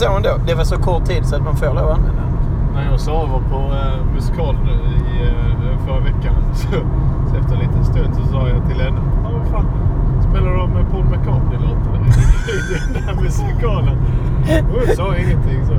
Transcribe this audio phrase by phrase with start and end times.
[0.00, 0.30] den så ändå.
[0.46, 2.32] Det var så kort tid så att man får lov att använda den.
[2.74, 6.68] När jag sov på eh, musikal nu i eh, förra veckan så,
[7.28, 9.00] så efter en liten stund så sa jag till henne.
[9.24, 9.66] Ja, vad fan.
[10.30, 11.94] Spelar de med Paul McCartney-låtar
[12.48, 13.96] i den här musikalen?
[14.46, 15.66] Hon sa ingenting.
[15.66, 15.74] Så,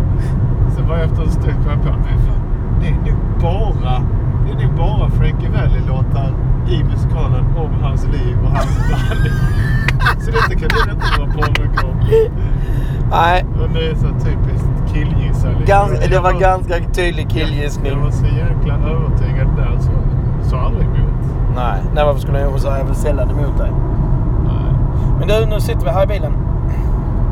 [0.75, 1.89] så bara efter en stund kom jag på.
[1.89, 2.41] Men fan,
[2.81, 4.01] det är nog bara,
[4.45, 6.33] det är nog bara Frankie Valli-låtar
[6.69, 9.31] i musikalen om hans liv och hans band.
[10.21, 12.29] så detta kan nog inte vara Paul McCartney.
[13.11, 15.47] Nej, Men det är så typiskt killgissa.
[15.47, 15.65] liksom.
[15.65, 17.91] gans, det Jag var ganska tydlig killgissning.
[17.91, 19.91] jag var så jäkla övertygad där så
[20.49, 21.23] sa aldrig emot.
[21.55, 22.77] Nej, nej varför skulle jag säga?
[22.77, 23.71] Jag väl sällan emot dig.
[24.43, 24.73] Nej.
[25.19, 26.33] Men du, nu sitter vi här i bilen.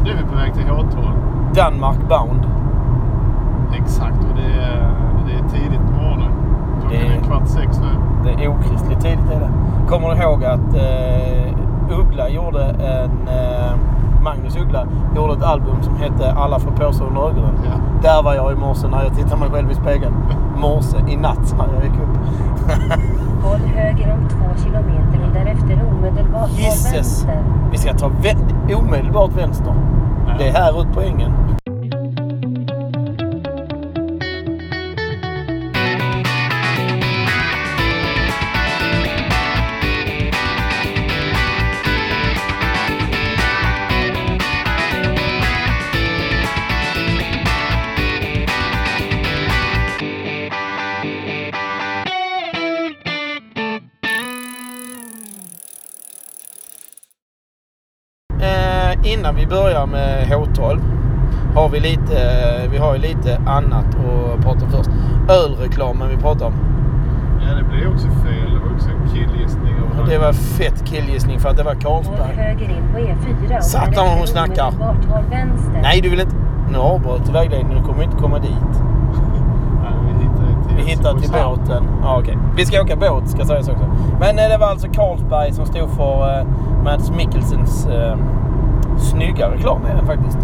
[0.04, 1.12] Nu är vi på väg till H12.
[1.56, 2.46] Danmark bound.
[3.76, 4.92] Exakt och det är,
[5.28, 6.32] det är tidigt på morgonen.
[6.90, 7.90] Det är- är kvart sex nu.
[8.24, 9.50] Det är okristligt tidigt är det.
[9.90, 13.28] Kommer du ihåg att eh, Uggla gjorde en...
[13.28, 13.72] Eh,
[14.26, 17.54] Magnus Uggla gjorde ett album som hette Alla får på sig under ögonen.
[17.66, 17.72] Ja.
[18.02, 20.14] Där var jag i morse när jag tittade mig själv i spegeln.
[20.58, 22.18] Morse, i natt när jag gick upp.
[23.44, 26.94] Håll höger om två kilometer och därefter omedelbart Jesus!
[26.94, 27.44] vänster.
[27.72, 29.74] Vi ska ta vä- omedelbart vänster.
[30.28, 30.34] Ja.
[30.38, 31.32] Det är här ut på ängen.
[59.26, 60.82] Innan vi börjar med H12
[61.56, 62.18] har vi lite,
[62.72, 64.90] vi har ju lite annat att prata om först.
[65.30, 66.54] Ölreklamen vi pratar om.
[67.48, 68.54] Ja, det blir också fel.
[68.54, 69.74] Det var också en killgissning.
[70.00, 72.36] Och det var fett killgissning för att det var Carlsberg.
[72.36, 74.74] höger in på E4 och Satan, därefter hon snackar.
[75.82, 76.36] Nej, du vill inte...
[76.72, 77.82] Nu avbröt du vägledningen.
[77.82, 78.82] Du kommer inte komma dit.
[80.78, 81.84] Vi hittar till båten.
[82.02, 82.38] Ja, okej.
[82.56, 83.86] Vi ska åka båt ska sägas också.
[84.20, 86.46] Men eh, det var alltså Carlsberg som stod för eh,
[86.84, 88.18] Mads Mikkelsens eh,
[88.98, 90.38] snygga reklam är den faktiskt.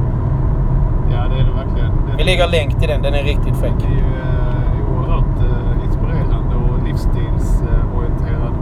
[1.11, 1.91] Ja, det är det verkligen.
[2.07, 3.01] Den Vi lägger länk till den.
[3.01, 3.73] Den är riktigt fräck.
[3.79, 8.53] Det är ju eh, oerhört eh, inspirerande och livsstilsorienterad.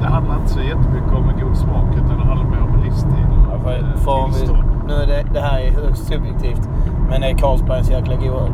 [0.00, 2.80] Det handlar inte så jättemycket om en god smak utan det handlar mer om en
[2.84, 6.68] livsstil och Ja, för, ett för vi, nu är det, det här är högst subjektivt.
[7.08, 8.50] Men är Carlsbergs jäkla god öl.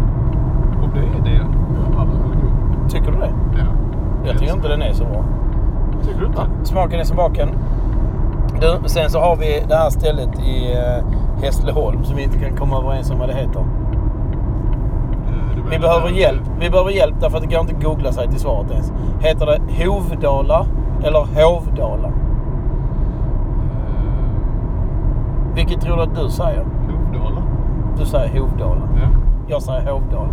[0.83, 2.91] Om det är det, ja, alla är väl god.
[2.91, 3.33] Tycker du det?
[3.57, 3.65] Ja.
[4.25, 5.25] Jag tycker inte den är så bra.
[6.03, 6.39] Tycker du inte?
[6.41, 7.49] Ja, smaken är som baken.
[8.61, 11.05] Du, sen så har vi det här stället i eh,
[11.43, 13.61] Hässleholm som vi inte kan komma överens om vad det heter.
[13.61, 13.65] Eh,
[15.71, 16.43] Vi behöver hjälp.
[16.61, 18.93] Vi behöver hjälp därför att det går inte att googla sig till svaret ens.
[19.21, 20.67] Heter det Hovdala
[21.05, 22.09] eller Hovdala?
[22.09, 22.15] Eh,
[25.55, 26.65] Vilket tror du att du säger?
[26.65, 27.43] Hovdala.
[27.99, 28.81] Du säger Hovdala.
[28.95, 29.09] Ja.
[29.49, 30.29] Jag säger Hovdala.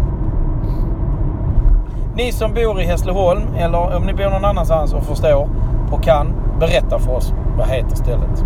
[2.16, 5.50] Ni som bor i Hässleholm eller om ni bor någon annanstans och förstår
[5.92, 6.28] och kan,
[6.60, 7.34] berätta för oss.
[7.58, 8.46] Vad heter stället?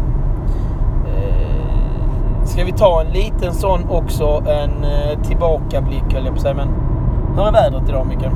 [1.08, 6.42] Eh, ska vi ta en liten sån också, en eh, tillbakablick höll jag på att
[6.42, 6.56] säga.
[6.56, 6.70] Men
[7.36, 8.30] hur är vädret idag Micke?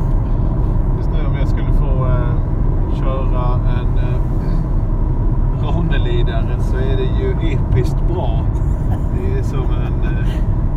[0.97, 4.23] Just nu om jag skulle få eh, köra en eh,
[5.63, 8.41] Ranelidare så är det ju episkt bra.
[9.13, 10.27] Det är som en, eh,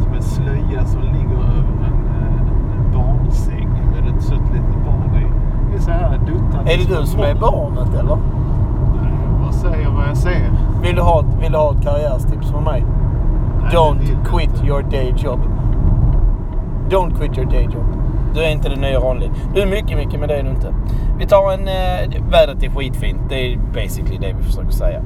[0.03, 2.41] som en slöja som ligger över en, eh,
[2.77, 5.27] en barnsäng med ett sött litet barn i.
[5.71, 6.73] Det är så här duttande.
[6.73, 8.17] Är det du som är barnet eller?
[8.17, 10.51] Nej, jag bara säger vad jag ser.
[10.83, 12.85] Vill du ha, vill du ha ett karriärstips från mig?
[13.63, 14.67] Nej, Don't quit inte.
[14.67, 15.41] your day job.
[16.91, 17.85] Don't quit your day job.
[18.35, 19.31] Du är inte den nya Ronny.
[19.55, 20.75] Du är mycket, mycket men det är du inte.
[21.19, 21.61] Vi tar en...
[21.69, 23.19] Eh, vädret är skitfint.
[23.29, 25.01] Det är basically det vi försöker säga.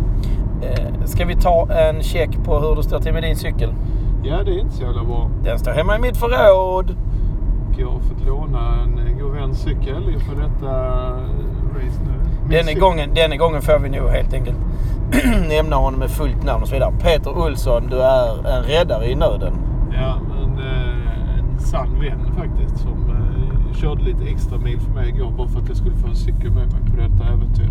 [0.62, 3.74] Eh, ska vi ta en check på hur det står till med din cykel?
[4.22, 5.30] Ja, det är inte så jävla bra.
[5.44, 6.90] Den står hemma i mitt förråd.
[7.70, 12.12] Och jag har fått låna en eh, god väns cykel inför detta eh, race nu.
[12.42, 14.56] Min Denna cykel- gången, denna gången får vi nog helt enkelt
[15.48, 16.92] nämna honom med fullt namn och så vidare.
[17.00, 19.52] Peter Olsson, du är en räddare i nöden.
[19.92, 25.08] Ja, en, eh, en sann vän faktiskt som eh, körde lite extra mil för mig
[25.08, 27.70] igår bara för att jag skulle få en cykel med mig på detta äventyr.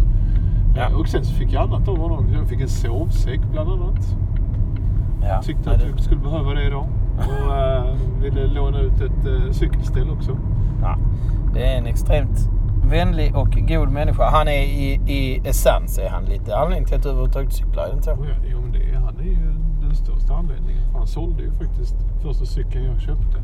[0.75, 0.81] Ja.
[0.89, 2.25] Eh, Och sen så fick jag annat av honom.
[2.33, 4.15] Jag fick en sovsäck bland annat.
[5.23, 6.87] Ja, Tyckte att det- vi skulle behöva det idag.
[7.17, 10.37] Och ville låna ut ett cykelställ också.
[10.81, 10.95] Ja,
[11.53, 12.49] det är en extremt
[12.83, 14.29] vänlig och god människa.
[14.29, 17.83] Han är i, i essens är han lite anledningen till att du överhuvudtaget cyklar.
[17.83, 18.17] Är det inte så?
[18.51, 20.83] Jo, men det, är- han är ju den största anledningen.
[20.91, 23.43] För han sålde ju faktiskt första cykeln jag köpte.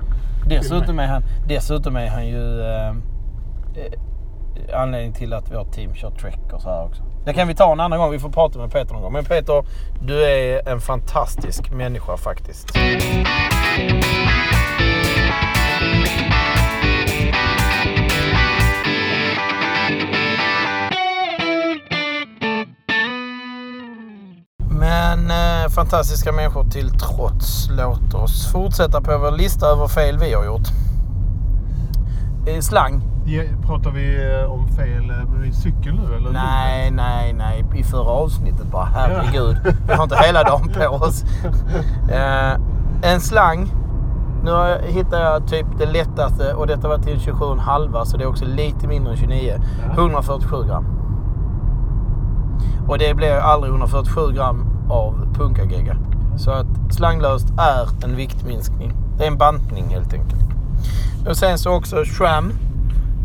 [0.50, 6.12] Dessutom är han, dessutom är han ju eh, eh, anledning till att vårt team kör
[6.12, 7.04] Trek och så här också.
[7.26, 8.12] Det kan vi ta en annan gång.
[8.12, 9.14] Vi får prata med Peter någon gång.
[9.14, 9.66] Men Peter,
[10.02, 12.68] du är en fantastisk människa faktiskt.
[25.16, 25.32] Men
[25.64, 30.46] eh, fantastiska människor till trots, låt oss fortsätta på vår lista över fel vi har
[30.46, 30.68] gjort.
[32.48, 33.02] Eh, slang.
[33.26, 36.32] Ge- Pratar vi eh, om fel eh, med cykel nu eller?
[36.32, 37.66] Nej, nej, nej.
[37.76, 38.86] I förra avsnittet bara.
[38.86, 39.58] Herregud.
[39.88, 41.24] Vi har inte hela dagen på oss.
[42.10, 42.54] Eh,
[43.14, 43.72] en slang.
[44.44, 48.46] Nu hittar jag typ det lättaste och detta var till 27,5 så det är också
[48.46, 49.54] lite mindre än 29.
[49.88, 49.94] Ja.
[50.02, 50.86] 147 gram.
[52.88, 55.98] Och det blir aldrig 147 gram av punkagegga.
[56.38, 58.92] Så att slanglöst är en viktminskning.
[59.18, 60.42] Det är en bantning helt enkelt.
[61.28, 62.54] Och sen så också Schramm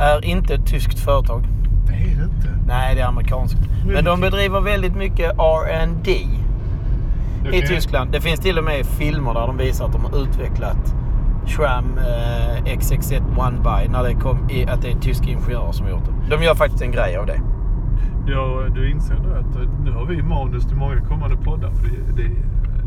[0.00, 1.48] är inte ett tyskt företag.
[1.86, 2.48] Det är det inte.
[2.66, 3.58] Nej, det är amerikanskt.
[3.86, 7.66] Men de bedriver väldigt mycket R&D i Okej.
[7.66, 8.12] Tyskland.
[8.12, 10.94] Det finns till och med filmer där de visar att de har utvecklat
[11.46, 15.88] Schramm eh, XX1 One By när det kom i att det är tyska ingenjörer som
[15.88, 16.36] gjort det.
[16.36, 17.40] De gör faktiskt en grej av det.
[18.30, 21.70] Ja, du inser nu att eh, nu har vi manus till många kommande poddar.
[21.70, 22.28] För det, det,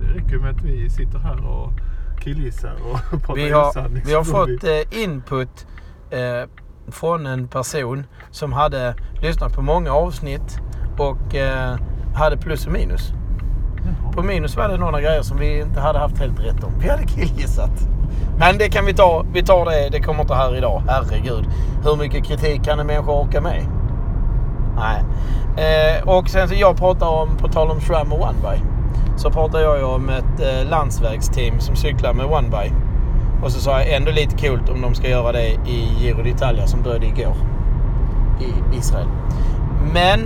[0.01, 1.71] det räcker med att vi sitter här och
[2.21, 5.67] killgissar och pratar Vi har, vi har fått eh, input
[6.09, 6.49] eh,
[6.87, 10.59] från en person som hade lyssnat på många avsnitt
[10.97, 11.77] och eh,
[12.15, 13.13] hade plus och minus.
[13.85, 14.13] Jaha.
[14.13, 16.79] På minus var det några grejer som vi inte hade haft helt rätt om.
[16.79, 17.87] Vi hade killgissat.
[18.39, 19.25] Men det kan vi ta.
[19.33, 19.89] Vi tar det.
[19.91, 20.83] Det kommer inte här idag.
[20.87, 21.45] Herregud.
[21.83, 23.82] Hur mycket kritik kan en människa orka med?
[24.75, 25.03] Nej.
[25.57, 28.57] Eh, och sen så jag pratar om, på tal om Shram och OneBuy.
[29.17, 32.71] Så pratar jag ju om ett eh, landsvägsteam som cyklar med OneBuy.
[33.43, 36.65] Och så sa jag ändå lite coolt om de ska göra det i Giro d'Italia
[36.65, 37.35] som började igår.
[38.39, 39.07] I Israel.
[39.93, 40.19] Men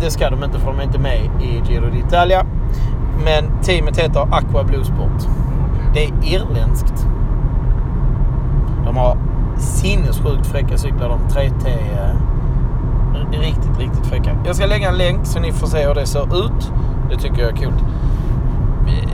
[0.00, 2.46] det ska de inte för de är inte med i Giro d'Italia.
[3.24, 5.28] Men teamet heter Aqua Blue Sport.
[5.94, 7.06] Det är irländskt.
[8.84, 9.18] De har
[9.58, 11.18] sinnessjukt fräcka cyklar de.
[11.28, 11.68] 3T.
[13.30, 14.36] Riktigt, riktigt fräcka.
[14.44, 16.72] Jag ska lägga en länk så ni får se hur det ser ut.
[17.10, 17.84] Det tycker jag är coolt.
[18.86, 19.08] Vi,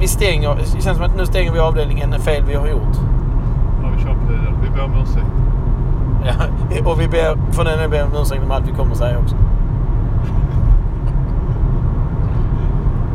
[0.00, 2.96] vi stänger, det känns som att nu stänger vi avdelningen när fel vi har gjort.
[3.82, 4.52] Ja, vi kör på det.
[4.62, 5.26] Vi ber om ursäkt.
[6.24, 9.36] Ja, och vi ber för den ber om ursäkt om allt vi kommer säga också.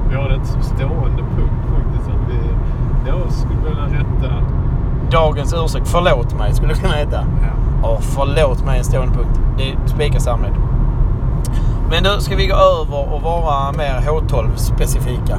[0.10, 2.10] Vi har ett som stående punkt faktiskt.
[2.10, 2.40] Att vi,
[3.10, 4.34] jag skulle vilja rätta...
[5.12, 7.26] Dagens ursäkt, förlåt mig skulle det kunna heta.
[7.42, 7.67] Ja.
[7.84, 9.40] Ja, förlåt mig en stående punkt.
[9.58, 10.54] Det spikas härmed.
[11.90, 15.38] Men nu ska vi gå över och vara mer H12-specifika.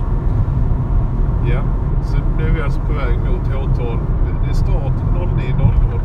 [1.52, 1.60] ja.
[2.04, 3.98] Så nu är vi alltså på väg mot H12.
[4.44, 6.00] Det är start 09.00.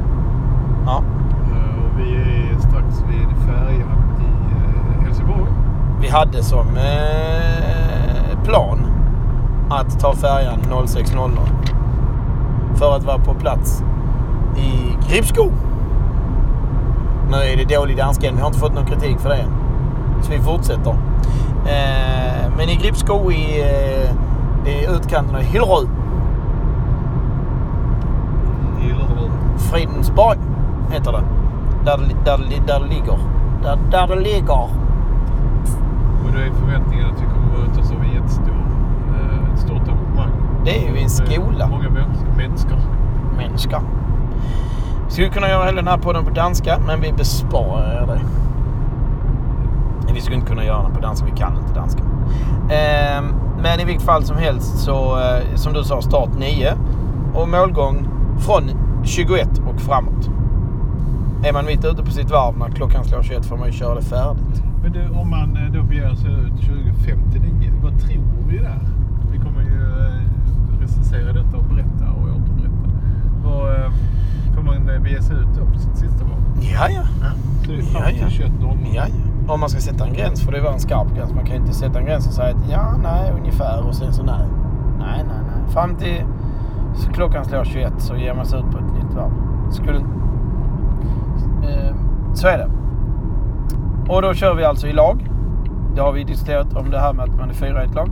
[0.85, 1.03] Ja.
[1.51, 5.51] Eh, Och vi är strax vid färjan i eh, Helsingborg.
[6.01, 8.79] Vi hade som eh, plan
[9.69, 11.29] att ta färjan 06.00
[12.75, 13.83] för att vara på plats
[14.57, 15.49] i Gripsko.
[17.31, 18.35] Nu är det dålig danska än.
[18.35, 19.49] Vi har inte fått någon kritik för det än.
[20.21, 20.91] Så vi fortsätter.
[21.65, 23.61] Eh, men i Gripsko i,
[24.65, 25.87] eh, utkanten av Hillerød,
[28.81, 29.31] Gillerud.
[29.57, 30.37] Fridensborg
[30.91, 31.23] heter det.
[31.85, 33.17] Där, det- där, där det ligger.
[33.63, 34.61] Där, där det ligger.
[36.23, 38.55] Och då är förväntningen att vi kommer mötas av jättestor,
[39.09, 40.31] eh, ett stort arrangemang.
[40.65, 41.67] Det är ju en skola.
[41.67, 42.79] Många mäns- människor.
[45.13, 48.21] Skulle kunna göra hela den här podden på danska, men vi besparar er det.
[50.13, 52.03] Vi skulle inte kunna göra den på danska, vi kan inte danska.
[52.69, 53.25] Ehm,
[53.61, 56.73] men i vilket fall som helst så, eh, som du sa, start 9
[57.33, 58.07] och målgång
[58.39, 58.63] från
[59.03, 60.29] 21 och framåt.
[61.43, 63.95] Är man mitt ute på sitt varv när klockan slår 21 får man ju köra
[63.95, 64.63] det färdigt.
[64.83, 68.79] Men du, om man eh, då begär sig ut 2059, vad tror vi där?
[69.31, 72.89] Vi kommer ju eh, recensera detta och berätta och återberätta.
[73.45, 73.91] Och, eh,
[74.55, 76.39] får man bege sig ut då på sitt sista val?
[76.61, 77.03] Ja, ja.
[77.65, 78.27] Så det är fram Ja, ja.
[78.29, 78.77] till 21.00.
[78.93, 79.53] Ja, ja.
[79.53, 81.33] Om man ska sätta en gräns får det vara en skarp gräns.
[81.33, 84.13] Man kan ju inte sätta en gräns och säga att ja, nej, ungefär och sen
[84.13, 84.45] så nej.
[84.99, 85.73] Nej, nej, nej.
[85.73, 86.23] Fram till
[86.95, 89.31] så klockan slår 21 så ger man sig ut på ett nytt varv.
[89.71, 89.97] Skulle...
[91.69, 91.95] Eh,
[92.33, 92.69] så är det.
[94.13, 95.29] Och då kör vi alltså i lag.
[95.95, 98.09] Det har vi diskuterat om det här med att man är fyra i ett lag.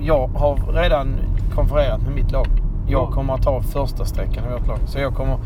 [0.00, 1.16] Jag har redan
[1.54, 2.46] konfererat med mitt lag.
[2.86, 3.10] Jag Ja.
[3.12, 4.78] kommer att ta första sträckan i vårt lag.
[4.84, 5.38] Så jag kommer...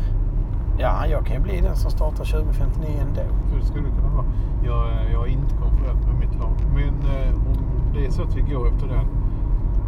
[0.77, 3.21] Ja, jag kan ju bli den som startar 2059 ändå.
[3.59, 4.25] Det skulle det kunna vara.
[4.65, 6.51] Jag, eh, jag har inte konfererat med mitt lag.
[6.75, 9.05] Men eh, om det är så att vi går efter den,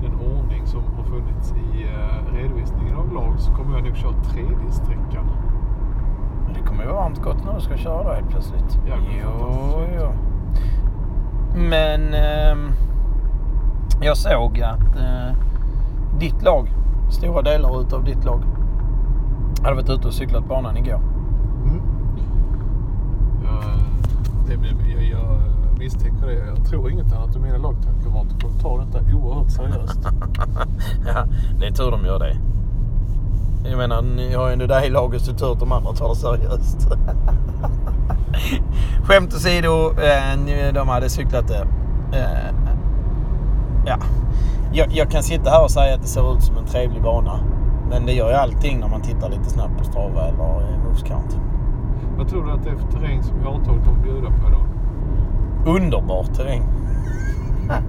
[0.02, 4.14] den ordning som har funnits i eh, redovisningen av lag så kommer jag nog köra
[4.14, 5.26] tredje sträckan.
[6.46, 8.80] Men det kommer ju vara varmt gott när du ska köra då helt plötsligt.
[8.88, 10.08] Ja, är jo, jo.
[11.56, 12.72] Men ehm,
[14.02, 15.36] jag såg att eh,
[16.20, 16.68] ditt lag,
[17.12, 18.42] stora delar utav ditt lag,
[19.64, 21.00] hade varit ute och cyklat banan igår.
[21.66, 21.82] Mm.
[23.44, 23.64] Jag,
[24.48, 26.34] det, blir- jag, jag misstänker det.
[26.34, 30.00] Jag tror inget annat än mina lagkamrater kommer ta detta oerhört seriöst.
[31.08, 31.26] Ja,
[31.60, 32.38] det är tur de gör det.
[33.70, 36.10] Jag menar, ni har ju ändå dig i laget så tur att de andra tar
[36.10, 36.88] det seriöst.
[39.04, 41.68] Skämt åsido, eh, ni- de hade cyklat det.
[42.18, 42.56] Eh,
[43.86, 43.98] Ja,
[44.74, 47.40] jag, jag kan sitta här och säga att det ser ut som en trevlig bana.
[47.90, 51.40] Men det gör ju allting när man tittar lite snabbt på Strava eller Movescount.
[52.18, 54.66] Vad tror du att det är för terräng som Hårtorp kommer bjuda på idag?
[55.76, 56.64] Underbar terräng.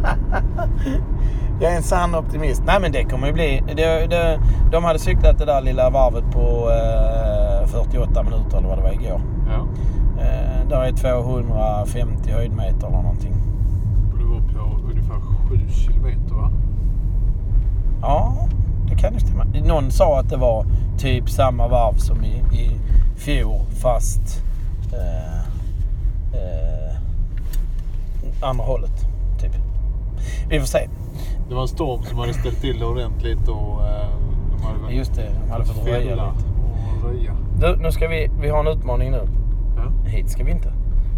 [1.60, 2.62] Jag är en sann optimist.
[2.66, 3.62] Nej men det kommer ju bli...
[3.76, 4.40] Det, det,
[4.72, 8.92] de hade cyklat det där lilla varvet på eh, 48 minuter eller vad det var
[8.92, 9.20] igår.
[9.46, 9.66] Ja.
[10.22, 13.34] Eh, där är 250 höjdmeter eller någonting.
[14.12, 16.50] Och du var på ungefär 7 kilometer va?
[18.02, 18.34] Ja,
[18.88, 19.44] det kan ju stämma.
[19.44, 20.66] Någon sa att det var
[20.98, 22.70] typ samma varv som i, i
[23.16, 24.42] fjol fast
[24.92, 25.38] eh,
[26.40, 26.96] eh,
[28.40, 28.92] andra hållet.
[29.40, 29.52] Typ.
[30.48, 30.88] Vi får se.
[31.48, 34.08] Det var en storm som hade ställt till det ordentligt och eh,
[34.50, 36.22] de hade Just det, de hade fått röja lite.
[36.22, 37.32] och röja.
[37.58, 39.28] Du, nu ska vi, vi har en utmaning nu.
[39.76, 40.10] Ja.
[40.10, 40.72] Hit ska vi inte.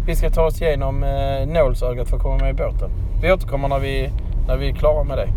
[0.05, 2.89] Vi ska ta oss igenom eh, nålsögat för att komma med i båten.
[3.21, 4.09] Vi återkommer när vi,
[4.47, 5.29] när vi är klara med det.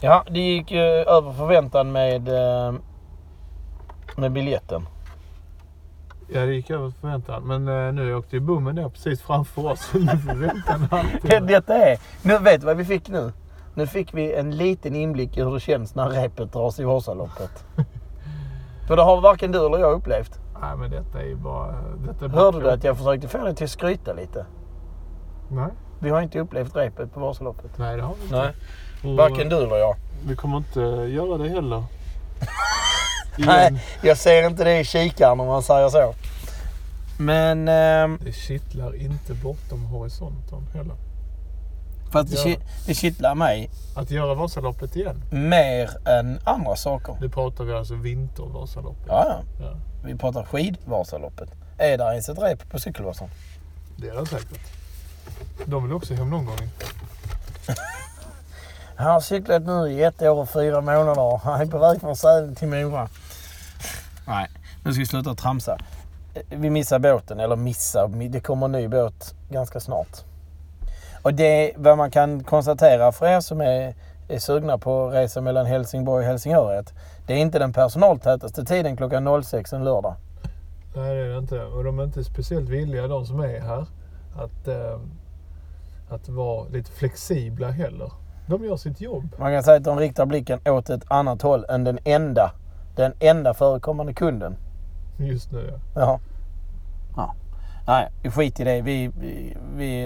[0.00, 2.74] Ja, det gick ju över förväntan med, eh,
[4.16, 4.86] med biljetten.
[6.32, 7.42] Ja, det gick över förväntan.
[7.42, 9.80] Men eh, nu åkte ju bommen ner precis framför oss.
[9.80, 11.40] Så nu får vi vänta en Det, halvtimme.
[11.52, 11.98] detta är...
[12.22, 13.32] Nu vet du vad vi fick nu?
[13.74, 17.64] Nu fick vi en liten inblick i hur det känns när repet dras i Vasaloppet.
[18.88, 20.40] För det har varken du eller jag upplevt.
[20.60, 21.74] Nej, men detta är ju bara...
[22.06, 24.46] Detta är bara Hörde du att jag försökte få dig till att skryta lite?
[25.50, 25.70] Nej.
[26.00, 27.78] Vi har inte upplevt repet på Vasaloppet.
[27.78, 28.36] Nej, det har vi inte.
[28.36, 28.52] Nej,
[29.04, 29.96] Och varken du eller jag.
[30.26, 30.80] Vi kommer inte
[31.14, 31.84] göra det heller.
[33.38, 36.14] Nej, jag ser inte det i kikaren om man säger så.
[37.18, 37.68] Men...
[37.68, 40.94] ehm, Det kittlar inte bortom horisonten heller.
[42.12, 45.22] Fast det, ki- det kittlar mig Att göra Vasaloppet igen.
[45.30, 47.16] mer än andra saker.
[47.20, 49.06] Nu pratar vi alltså vintervasaloppet.
[49.08, 49.64] Ja, ja.
[49.64, 49.72] Ja,
[50.04, 51.48] Vi pratar skidvasaloppet.
[51.78, 53.28] Är där ens ett rep på cykelvasan?
[53.96, 54.60] det är det säkert.
[55.64, 56.56] De vill också hem någon gång.
[58.98, 61.40] Han har cyklat nu i ett år och fyra månader.
[61.44, 63.08] Han är på väg från Sälen till Mora.
[64.26, 64.48] Nej,
[64.84, 65.78] nu ska vi sluta tramsa.
[66.48, 68.06] Vi missar båten, eller missa.
[68.08, 70.24] Det kommer en ny båt ganska snart.
[71.22, 73.94] Och det vad man kan konstatera för er som är,
[74.28, 76.84] är sugna på att resa mellan Helsingborg och Helsingör
[77.26, 80.14] det är inte den personaltätaste tiden klockan 06 en lördag.
[80.96, 81.64] Nej, det är det inte.
[81.64, 83.86] Och de är inte speciellt villiga, de som är här,
[84.36, 85.00] att, eh,
[86.08, 88.10] att vara lite flexibla heller.
[88.48, 89.36] De gör sitt jobb.
[89.38, 92.52] Man kan säga att de riktar blicken åt ett annat håll än den enda,
[92.96, 94.56] den enda förekommande kunden.
[95.18, 96.00] Just nu ja.
[96.00, 96.20] Ja.
[97.16, 97.34] ja.
[97.86, 98.82] Nej, skit i det.
[98.82, 100.04] Vi, vi, vi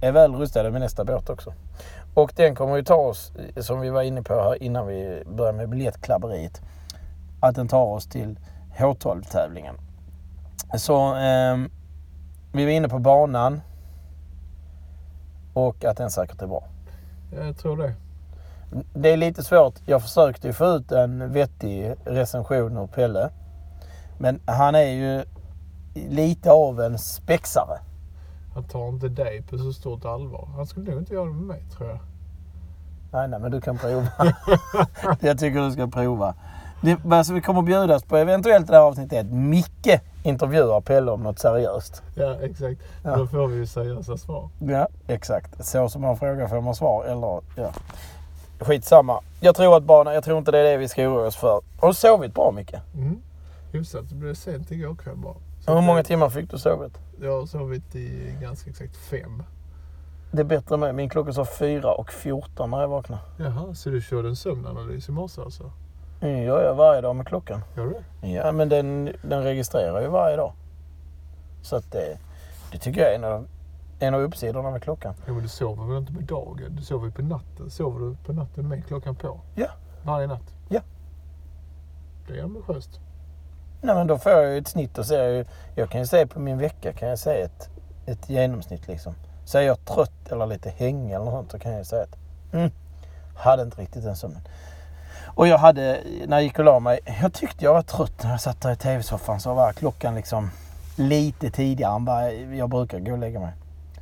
[0.00, 1.54] är väl rustade med nästa båt också.
[2.14, 5.58] Och den kommer ju ta oss, som vi var inne på här innan vi började
[5.58, 6.62] med biljettklabberiet,
[7.40, 8.38] att den tar oss till
[8.76, 9.74] H12-tävlingen.
[10.78, 11.70] Så ehm,
[12.52, 13.60] vi var inne på banan
[15.54, 16.64] och att den säkert är bra.
[17.36, 17.94] Jag tror det.
[18.94, 19.74] Det är lite svårt.
[19.86, 23.30] Jag försökte ju få ut en vettig recension ur Pelle.
[24.18, 25.24] Men han är ju
[25.94, 27.78] lite av en spexare.
[28.54, 30.48] Han tar inte dig på så stort allvar.
[30.56, 31.98] Han skulle nog inte göra det med mig tror jag.
[33.12, 34.08] Nej, nej, men du kan prova.
[35.20, 36.34] jag tycker du ska prova.
[36.82, 41.10] Det, alltså, vi kommer bjudas på eventuellt det här avsnittet är att Micke intervjuar Pelle
[41.10, 42.02] om något seriöst.
[42.14, 42.80] Ja, exakt.
[43.04, 43.16] Ja.
[43.16, 44.48] Då får vi ju seriösa svar.
[44.58, 45.64] Ja, exakt.
[45.66, 47.04] Så som man frågar får man svar.
[47.04, 47.72] Eller, ja.
[48.60, 49.20] Skitsamma.
[49.40, 51.60] Jag tror att barnen, jag tror inte det är det vi ska oroa oss för.
[51.80, 52.74] Har du sovit bra Micke?
[52.94, 53.20] Mm.
[53.72, 54.08] Hyfsat.
[54.08, 55.34] Det blev sent igår kväll bara.
[55.60, 56.98] Så Hur många jag- timmar fick du sovit?
[57.20, 59.42] Jag har sovit i ganska exakt fem.
[60.32, 60.94] Det är bättre med.
[60.94, 63.22] Min klocka sa 4 och 14 när jag vaknade.
[63.38, 65.70] Jaha, så du körde en sömnanalys i morse alltså?
[66.22, 67.64] Det gör jag varje dag med klockan.
[67.76, 68.28] Gör du det?
[68.28, 70.52] Ja, men den, den registrerar ju varje dag.
[71.62, 72.18] Så att det,
[72.72, 73.48] det tycker jag är en av,
[73.98, 75.14] en av uppsidorna med klockan.
[75.26, 76.76] Ja, men du sover väl inte på dagen?
[76.76, 77.70] Du sover ju på natten.
[77.70, 79.40] Sover du på natten med klockan på?
[79.54, 79.66] Ja.
[80.04, 80.54] Varje natt?
[80.68, 80.80] Ja.
[82.28, 83.00] Det är ambitiöst.
[83.80, 86.26] Nej, men då får jag ju ett snitt och ser ju, jag kan ju se
[86.26, 87.70] på min vecka kan jag se ett,
[88.06, 89.14] ett genomsnitt liksom.
[89.44, 92.16] Så är jag trött eller lite hängig eller något sånt så kan jag säga att
[92.52, 92.70] mm,
[93.36, 94.42] hade inte riktigt den sömnen.
[95.34, 98.30] Och jag hade, när jag gick och la mig, jag tyckte jag var trött när
[98.30, 100.50] jag satt där i tv-soffan så var klockan liksom
[100.96, 103.52] lite tidigare än vad jag brukar gå och lägga mig.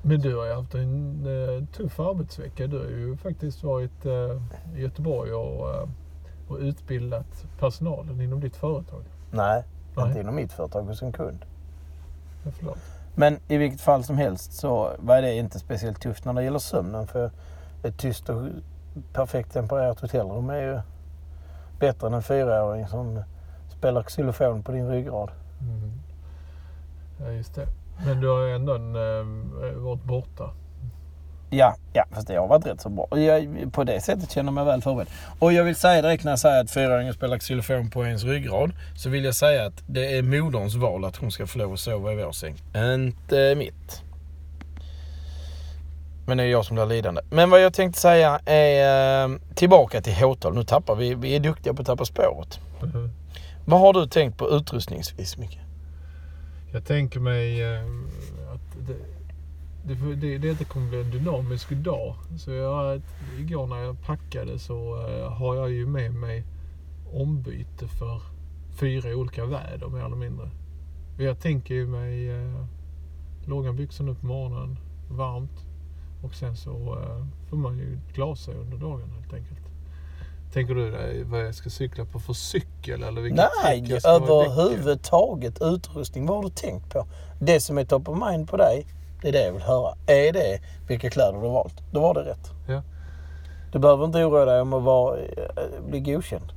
[0.03, 2.67] Men du har ju haft en eh, tuff arbetsvecka.
[2.67, 4.13] Du har ju faktiskt varit eh,
[4.77, 5.89] i Göteborg och, eh,
[6.49, 9.03] och utbildat personalen inom ditt företag.
[9.31, 9.65] Nej,
[9.97, 10.09] Nej.
[10.09, 11.45] inte inom mitt företag hos en kund.
[12.45, 12.79] Ja, förlåt.
[13.15, 16.59] Men i vilket fall som helst så var det inte speciellt tufft när det gäller
[16.59, 17.07] sömnen.
[17.07, 17.31] För
[17.83, 18.43] ett tyst och
[19.13, 20.81] perfekt tempererat hotellrum är ju
[21.81, 23.23] bättre än en fyraåring som
[23.79, 25.31] spelar xylofon på din ryggrad.
[25.61, 25.93] Mm.
[27.21, 27.67] Ja, just det.
[28.07, 30.51] Men du har ju ändå en, eh, varit borta.
[31.53, 33.19] Ja, ja, fast det har varit rätt så bra.
[33.19, 35.09] Jag, på det sättet känner jag mig väl förberedd.
[35.39, 38.73] Och jag vill säga direkt när jag säger att fyraåringen spelar xylofon på ens ryggrad.
[38.97, 41.81] Så vill jag säga att det är moderns val att hon ska få lov att
[41.81, 42.55] sova i vår säng.
[42.95, 44.03] Inte mitt.
[46.31, 47.21] Men det är jag som blir lidande.
[47.31, 50.55] Men vad jag tänkte säga är eh, tillbaka till Håtal.
[50.55, 51.15] Nu tappar vi.
[51.15, 52.61] Vi är duktiga på att tappa spåret.
[52.83, 53.11] Mhm.
[53.65, 55.59] Vad har du tänkt på utrustningsvis Micke?
[56.73, 57.81] Jag tänker mig eh,
[58.55, 58.95] att det,
[59.95, 62.15] det, det, det inte kommer bli en dynamisk dag.
[62.39, 63.03] Så jag,
[63.39, 66.45] igår när jag packade så eh, har jag ju med mig
[67.13, 68.23] ombyte för
[68.81, 70.51] fyra olika väder mer eller mindre.
[71.19, 72.65] Jag tänker ju mig eh,
[73.45, 74.77] långa byxor nu på morgonen,
[75.09, 75.70] varmt.
[76.23, 79.61] Och sen så eh, får man ju glasa under dagen helt enkelt.
[80.53, 86.27] Tänker du dig vad jag ska cykla på för cykel eller vilket Nej, överhuvudtaget utrustning.
[86.27, 87.07] Vad har du tänkt på?
[87.41, 88.87] Det som är top of mind på dig,
[89.23, 89.95] det är det jag vill höra.
[90.07, 91.75] Är det vilka kläder du har valt?
[91.93, 92.51] Då var det rätt.
[92.69, 92.83] Ja.
[93.73, 95.27] Du behöver inte oroa dig om att vara, eh,
[95.89, 96.53] bli godkänd.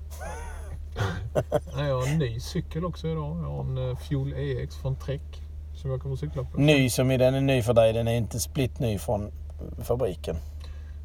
[1.75, 3.37] Nej, jag har en ny cykel också idag.
[3.43, 5.41] Jag har en eh, Fuel EX från Trek
[5.75, 6.57] som jag kommer att cykla på.
[6.57, 9.31] Ny som i den är ny för dig, den är inte split ny från
[9.83, 10.35] fabriken.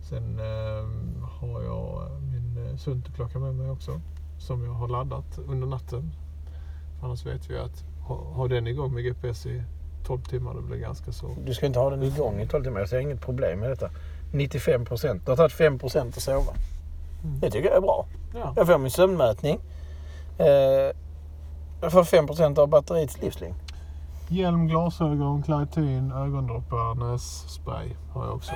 [0.08, 0.84] Sen eh,
[1.40, 4.00] har jag min eh, Sunto-klocka med mig också.
[4.38, 6.10] Som jag har laddat under natten.
[7.02, 9.62] Annars vet vi att ha, ha den igång med GPS i
[10.06, 11.36] 12 timmar, det blir ganska så.
[11.44, 12.80] Du ska inte ha den igång i 12 timmar.
[12.80, 13.90] Jag ser inget problem med detta.
[14.32, 15.24] 95 procent.
[15.24, 16.52] Du har tagit 5 procent att sova.
[17.24, 17.40] Mm.
[17.40, 18.06] Det tycker jag är bra.
[18.34, 18.52] Ja.
[18.56, 19.60] Jag får min sömnmätning.
[20.38, 20.46] Eh,
[21.80, 23.54] jag får 5 procent av batteriets livslängd.
[24.30, 28.52] Hjälm, glasögon, klaritin, ögondroppar, nässpray har jag också.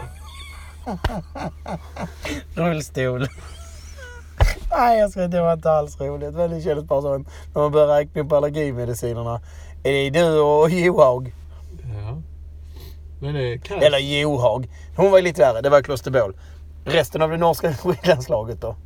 [2.54, 3.20] Rullstol.
[4.70, 5.36] Nej, jag ska inte.
[5.36, 6.34] Det var inte alls roligt.
[6.34, 9.40] Men det kändes bara som när man börjar räkna upp allergimedicinerna.
[9.82, 11.34] Är det du och Johaug?
[11.82, 12.22] Ja.
[13.20, 13.82] Men det krävs...
[13.82, 14.70] Eller Johaug.
[14.96, 15.60] Hon var ju lite värre.
[15.60, 16.36] Det var Klosterbol.
[16.84, 18.76] Resten av det norska skidlandslaget då.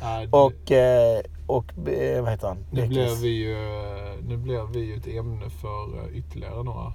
[0.00, 2.64] Det- Och, eh, och eh, vad heter han?
[2.70, 3.56] Nu blir vi ju,
[4.28, 6.92] nu blir vi ju ett ämne för eh, ytterligare några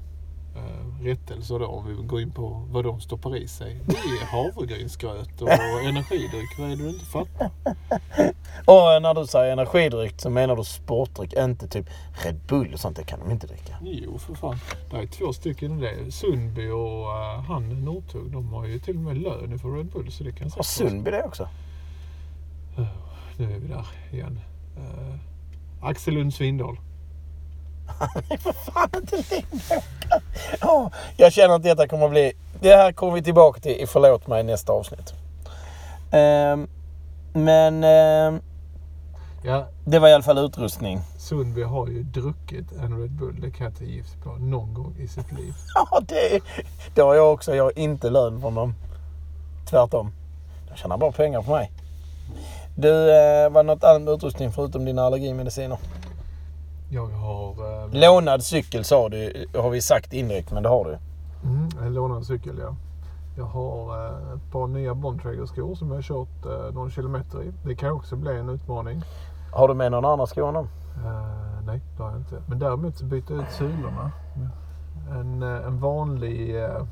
[0.55, 3.79] eh, rättelser då om vi går in på vad de stoppar i sig.
[3.85, 5.49] Det är havregrynsgröt och
[5.85, 6.59] energidryck.
[6.59, 7.49] Vad är det du inte fattar?
[8.65, 11.85] Och när du säger energidryck så menar du sportdryck, inte typ
[12.25, 12.95] Red Bull och sånt.
[12.97, 13.75] Det kan de inte dricka.
[13.81, 14.57] Jo, för fan.
[14.91, 16.11] Det är två stycken i det.
[16.11, 20.11] Sundby och uh, han Northug, de har ju till och med lön för Red Bull.
[20.11, 21.47] Så det kan Har Sundby det också?
[23.37, 24.39] Nu är vi där igen.
[24.77, 25.15] Uh,
[25.81, 26.77] Axel Lund Svindal.
[28.29, 29.83] Nej, för fan inte längre.
[30.61, 32.33] Ja, jag känner att detta kommer att bli...
[32.61, 35.13] Det här kommer vi tillbaka till i Förlåt mig nästa avsnitt.
[36.11, 36.67] Ehm,
[37.33, 38.41] men ehm,
[39.45, 40.99] Ja, det var i alla fall utrustning.
[41.17, 43.41] Sundby har ju druckit en Red Bull.
[43.41, 45.53] Det kan jag ta gift på någon gång i sitt liv.
[45.75, 46.43] Ja, det,
[46.95, 47.55] det har jag också.
[47.55, 48.73] Jag har inte lön från dem.
[49.69, 50.11] Tvärtom.
[50.69, 51.71] De tjänar bara pengar på mig.
[52.75, 55.77] Du, eh, var det något annat med utrustning förutom dina allergimediciner?
[56.89, 60.97] Jag har eh, Lånad cykel sa du, har vi sagt indirekt, men det har du.
[61.49, 62.75] mm, en lånad cykel, ja.
[63.37, 67.51] Jag har eh, ett par nya Bontrager-skor som jag har kört eh, någon kilometer i.
[67.65, 69.01] Det kan också bli en utmaning.
[69.51, 70.69] Har du med någon annan skor än dem?
[71.05, 72.41] Eh, nej, det har jag inte.
[72.47, 74.11] Men däremot så byter jag ut sulorna.
[75.11, 76.83] En, eh, en vanlig eh,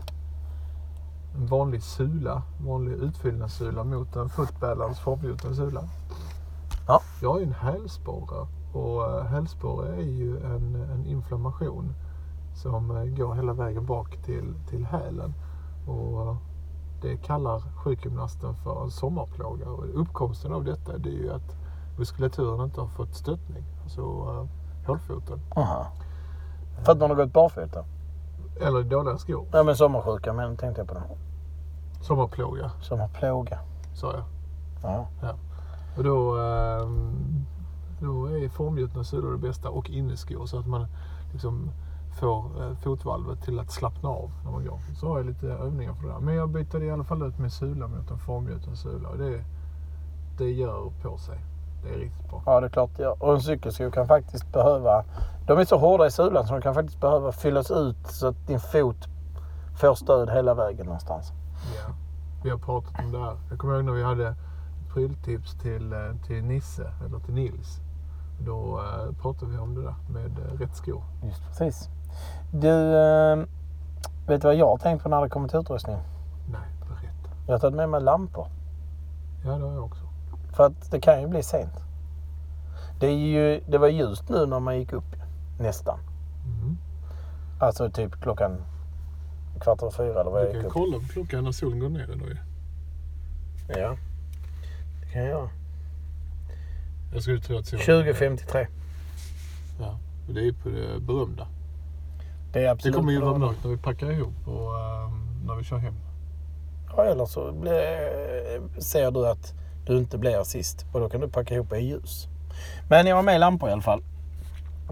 [1.35, 5.83] en vanlig sula, vanlig utfyllnadssula mot en footbalance formgjuten sula.
[6.87, 7.01] Ja.
[7.21, 11.93] Jag har ju en hälsporre och eh, hälsporre är ju en, en inflammation
[12.55, 15.33] som eh, går hela vägen bak till, till hälen.
[15.87, 16.37] Och eh,
[17.01, 19.69] det kallar sjukgymnasten för en sommarplåga.
[19.69, 21.55] Och uppkomsten av detta det är ju att
[21.97, 23.63] muskulaturen inte har fått stöttning.
[23.83, 24.01] Alltså
[24.87, 25.39] hålfoten.
[25.55, 25.87] Aha.
[26.83, 27.85] För att man har gått barfota?
[28.61, 29.45] Eller dåliga skor.
[29.51, 31.03] Ja men sommarsjuka men tänkte jag på det.
[32.01, 33.59] Sommarplåga, Sommarplåga.
[33.93, 34.23] sa jag.
[34.83, 35.07] Ja.
[35.97, 37.45] Och då, ehm,
[38.01, 40.87] då är formgjutna sulor det bästa och inneskor så att man
[41.33, 41.71] liksom
[42.19, 44.79] får eh, fotvalvet till att slappna av när man går.
[44.99, 46.19] Så har jag lite övningar för det där.
[46.19, 49.43] Men jag byter i alla fall ut min sula mot en formgjuten sula och det,
[50.37, 51.39] det gör på sig.
[51.83, 52.43] Det är riktigt bra.
[52.45, 53.23] Ja, det är klart gör.
[53.23, 55.03] Och en cykelsko kan faktiskt behöva...
[55.47, 58.47] De är så hårda i sulan så de kan faktiskt behöva fyllas ut så att
[58.47, 59.07] din fot
[59.81, 61.31] får stöd hela vägen någonstans.
[61.77, 61.93] Ja.
[62.43, 63.37] Vi har pratat om det här.
[63.49, 64.37] Jag kommer ihåg när vi hade ett
[64.93, 67.79] pryltips till, eh, till Nisse, eller till Nils.
[68.39, 71.03] Då eh, pratade vi om det där med eh, rätt skor.
[71.23, 71.89] Just precis.
[72.53, 72.69] Du,
[74.27, 75.97] vet du vad jag har tänkt på när det kommer till utrustning?
[76.51, 77.29] Nej, berätta.
[77.47, 78.47] Jag har tagit med mig lampor.
[79.45, 80.00] Ja, det har jag också.
[80.53, 81.73] För att det kan ju bli sent.
[82.99, 85.15] Det, är ju, det var ljust nu när man gick upp,
[85.59, 85.99] nästan.
[86.45, 86.77] Mm.
[87.59, 88.61] Alltså typ klockan
[89.61, 90.73] kvart över fyra eller vad Du jag gick kan upp.
[90.73, 92.37] kolla på klockan när solen går ner idag ju.
[93.67, 93.97] Ja,
[95.01, 95.49] det kan jag göra.
[97.13, 97.85] Jag skulle tro att solen...
[97.85, 98.67] 20.53.
[99.79, 101.47] Ja, och det är på det berömda.
[102.53, 105.63] Det är Det kommer ju vara mörkt när vi packar ihop och ehm, när vi
[105.63, 105.95] kör hem.
[106.97, 109.53] Ja, eller så blir, ser du att
[109.85, 112.27] du inte blir sist och då kan du packa ihop i ljus.
[112.89, 114.03] Men jag har med lampor i alla fall.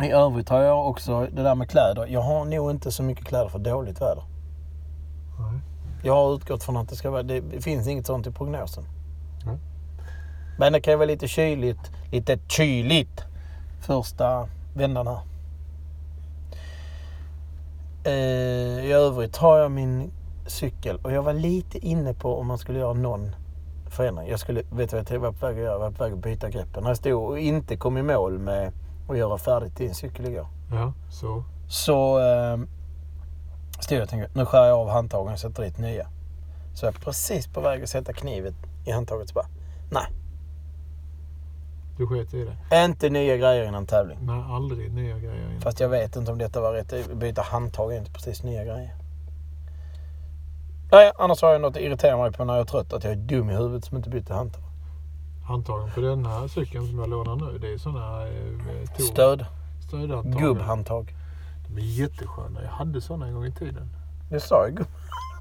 [0.01, 2.07] I övrigt har jag också det där med kläder.
[2.07, 4.23] Jag har nog inte så mycket kläder för dåligt väder.
[5.39, 5.59] Nej.
[6.03, 8.83] Jag har utgått från att det ska vara, det finns inget sånt i prognosen.
[9.45, 9.57] Nej.
[10.59, 13.23] Men det kan ju vara lite kyligt, lite kyligt
[13.81, 15.19] första vändan här.
[18.03, 20.11] Eh, I övrigt har jag min
[20.47, 23.35] cykel och jag var lite inne på om man skulle göra någon
[23.99, 24.27] förändring.
[24.29, 25.71] Jag skulle, vet du vad jag var på väg att göra?
[25.73, 26.83] Jag var på väg att byta greppen.
[26.83, 28.71] När jag stod och inte kom i mål med
[29.09, 30.47] att göra färdigt din cykel igår.
[30.71, 31.43] Ja, så.
[31.69, 32.57] Så eh,
[33.79, 36.07] stod jag och tänkte, nu skär jag av handtagen och sätter dit nya.
[36.73, 38.53] Så jag är precis på väg att sätta knivet
[38.85, 39.47] i handtaget så bara,
[39.91, 40.05] nej,
[41.97, 42.85] Du sket i det.
[42.85, 44.17] inte nya grejer innan tävling.
[44.21, 45.53] Nej, aldrig nya grejer.
[45.55, 45.61] in.
[45.61, 47.13] Fast jag vet inte om detta var rätt.
[47.15, 48.95] Byta handtag är inte precis nya grejer.
[50.91, 52.93] Nej, annars har jag något att irritera mig på när jag är trött.
[52.93, 54.63] Att jag är dum i huvudet som inte byter handtag.
[55.47, 58.33] Handtagen på den här cykeln som jag lånar nu, det är sådana eh,
[58.97, 59.45] tor- Stöd.
[59.87, 60.41] stödhandtag.
[60.41, 61.13] Gubbhandtag.
[61.67, 62.63] De är jättesköna.
[62.63, 63.89] Jag hade sådana en gång i tiden.
[64.31, 64.87] Du sa ju gubb-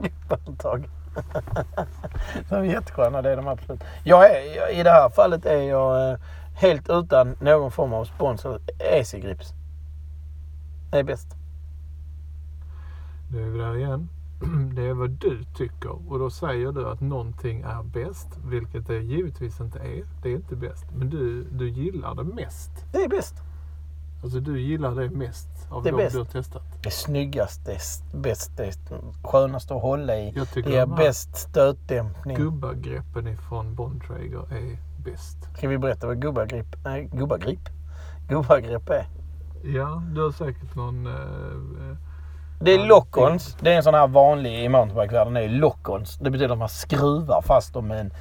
[0.28, 0.88] gubbhandtag.
[2.48, 3.80] de är jättesköna, det är de absolut.
[4.04, 6.18] Jag är, jag, I det här fallet är jag eh,
[6.54, 8.60] helt utan någon form av sponsor.
[8.78, 9.52] Easy Grips.
[10.90, 11.28] Det är bäst.
[13.32, 14.08] Nu är vi där igen.
[14.74, 18.98] Det är vad du tycker och då säger du att någonting är bäst, vilket det
[18.98, 20.04] givetvis inte är.
[20.22, 22.70] Det är inte bäst, men du, du gillar det mest.
[22.92, 23.34] Det är bäst.
[24.22, 26.12] Alltså du gillar det mest av Det är de bäst.
[26.12, 26.62] du har testat.
[26.82, 28.74] Det är snyggast, det är bäst, det är
[29.22, 30.32] skönast att hålla i.
[30.36, 32.36] Jag tycker Det ger de bäst stötdämpning.
[32.36, 35.36] gubbagreppen ifrån Bontrager är bäst.
[35.56, 37.68] Ska vi berätta vad gubbagrip, nej gubbagrip,
[38.28, 39.06] gubbagrepp är?
[39.62, 41.06] Ja, du har säkert någon...
[41.06, 41.96] Eh, eh,
[42.60, 43.56] Det är lock-ons.
[43.60, 45.34] Det är en sån här vanlig i mountainbikevärlden.
[45.34, 46.18] Det är lock-ons.
[46.20, 48.12] Det betyder att man skruvar fast dem med en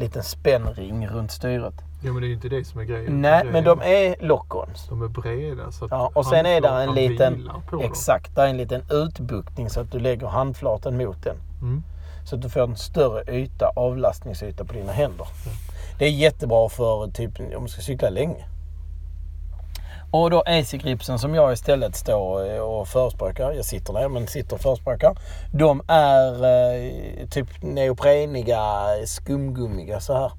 [0.00, 1.74] liten spännring runt styret.
[2.04, 3.22] ja, men det är ju inte det som är grejen.
[3.22, 4.88] Nej, men de är lock-ons.
[4.88, 7.50] De är breda så att Ja, och sen är det en liten...
[7.82, 11.36] Exakt, det är en liten utbuktning så att du lägger handflatan mot den.
[11.62, 11.82] Mm.
[12.24, 15.26] Så att du får en större yta, avlastningsyta på dina händer.
[15.98, 18.44] Det är jättebra för typ om du ska cykla länge.
[20.10, 24.54] Och då AC-gripsen som jag istället står eh, och förespråkar, jag sitter ner men sitter
[24.54, 25.18] och förespråkar.
[25.52, 30.32] De är eh, typ neopreniga, skumgummiga så här.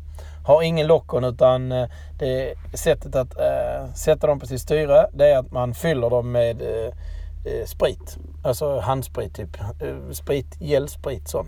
[0.46, 5.26] Har ingen lockon utan eh, det sättet att eh, sätta dem på sitt styre det
[5.26, 6.94] är att man fyller dem med eh,
[7.54, 8.18] eh, sprit.
[8.44, 9.58] Alltså handsprit typ.
[10.12, 11.48] Sprit, gällsprit sån.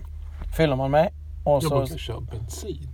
[0.56, 1.12] Fyller man med.
[1.44, 2.88] Och så, brukar köra bensin.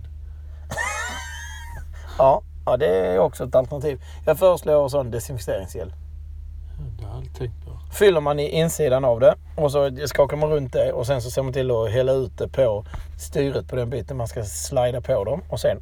[2.17, 4.01] ja, ja, det är också ett alternativ.
[4.25, 5.93] Jag föreslår sån desinficeringsgel.
[6.77, 7.71] Ja, det har jag aldrig tänkt på.
[7.93, 11.31] Fyller man i insidan av det och så skakar man runt det och sen så
[11.31, 12.85] ser man till att hälla ut det på
[13.19, 15.77] styret på den biten man ska slida på dem och sen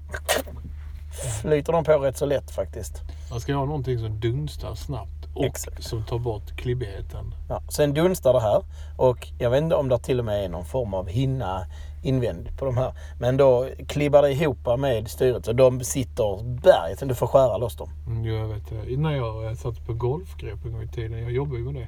[1.41, 3.01] flyter de på rätt så lätt faktiskt.
[3.29, 5.83] Man ska ha någonting som dunstar snabbt och Exakt.
[5.83, 7.35] som tar bort klibbigheten.
[7.49, 8.63] Ja, sen dunstar det här
[8.97, 11.65] och jag vet inte om det till och med är någon form av hinna
[12.05, 12.93] invändigt på de här.
[13.19, 16.99] Men då klibbar det ihop med styret så de sitter berget.
[17.09, 17.89] Du får skära loss dem.
[18.07, 18.91] Mm, jag vet det.
[18.93, 21.87] Innan jag eh, satt på golfgrepp en gång i tiden, jag jobbade ju med det.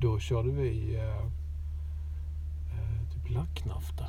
[0.00, 1.16] Då körde vi eh,
[2.74, 4.04] eh, typ lacknafta.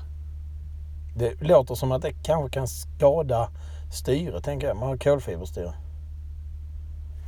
[1.15, 3.49] Det låter som att det kanske kan skada
[3.91, 4.77] styret tänker jag.
[4.77, 5.73] Man har kolfiberstyre.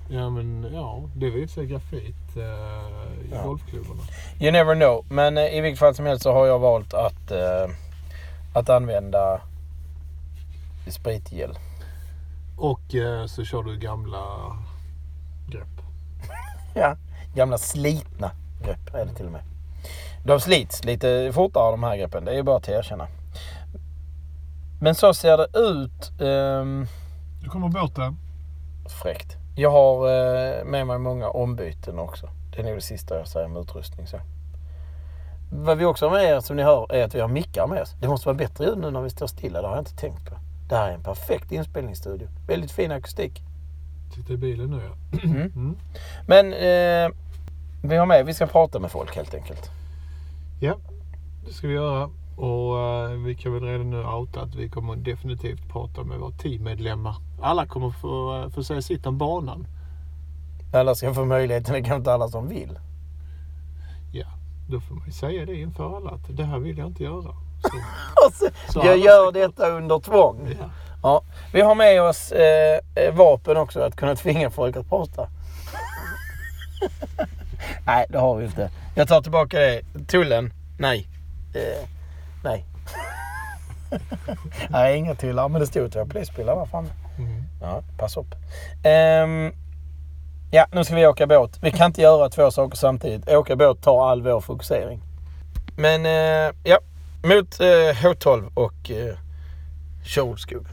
[0.10, 3.44] Ja men ja, det var sig grafit eh, i Ja.
[3.44, 4.02] golfklubbarna.
[4.40, 5.06] You never know.
[5.10, 7.68] Men eh, i vilket fall som helst så har jag valt att, eh,
[8.54, 9.42] att använda
[10.88, 11.58] spritgel.
[12.58, 14.26] Och eh, så kör du gamla
[15.50, 15.68] grepp.
[16.76, 16.98] Ja.
[17.36, 18.32] Gamla slitna.
[18.64, 19.42] grepp är det till och med.
[20.26, 23.08] De slits lite fortare de här greppen, det är ju bara att erkänna.
[24.82, 26.22] Men så ser det ut.
[26.22, 26.88] ehm,
[27.42, 28.18] Nu kommer båten.
[29.04, 29.38] fräckt.
[29.56, 32.30] Jag har eh, med mig många ombyten också.
[32.52, 34.08] Det är nog det sista jag säger om utrustning.
[34.08, 34.18] Så.
[35.54, 37.82] Vad vi också har med er som ni hör är att vi har mickar med
[37.82, 37.96] oss.
[38.02, 39.62] Det måste vara bättre ljud nu när vi står stilla.
[39.62, 40.36] Det har jag inte tänkt på.
[40.70, 42.28] Det här är en perfekt inspelningsstudio.
[42.48, 43.42] Väldigt fin akustik.
[44.16, 45.20] Sitter i bilen nu ja.
[45.24, 45.52] Mm.
[45.56, 45.78] Mm.
[46.28, 47.16] Men eh,
[47.84, 49.70] vi har med, vi ska prata med folk helt enkelt.
[50.60, 50.76] Ja,
[51.46, 52.10] det ska vi göra.
[52.38, 56.32] Och eh, vi kan väl redan nu outa att vi kommer definitivt prata med våra
[56.32, 57.16] teammedlemmar.
[57.42, 59.68] Alla kommer få, eh, få säga sitt om banan.
[60.74, 62.80] Alla ska få möjligheten, det kanske inte alla som vill.
[64.72, 67.36] Då får man ju säga det inför alla att det här vill jag inte göra.
[68.32, 70.56] Så, Så jag gör detta under tvång.
[70.60, 70.70] ja.
[71.04, 75.28] Ja, vi har med oss eh, eh, vapen också att kunna tvinga folk att prata.
[77.86, 78.70] nej, det har vi inte.
[78.96, 79.82] Jag tar tillbaka det.
[80.08, 81.08] Tullen, nej.
[81.56, 81.88] Eh,
[82.44, 82.66] nej.
[84.70, 86.90] nej, inga tullar, men det stod två polisbilar där framme.
[87.18, 87.44] Mm.
[87.62, 88.36] Ja, pass upp.
[88.84, 89.52] Ehm,
[90.52, 91.60] ja, nu ska vi åka båt.
[91.62, 93.30] Vi kan inte göra två saker samtidigt.
[93.30, 95.02] Åka båt tar all vår fokusering.
[95.78, 96.80] Men eh, ja,
[97.24, 97.66] mot eh,
[98.04, 99.16] H12 och eh,
[100.06, 100.68] Tjolskogen.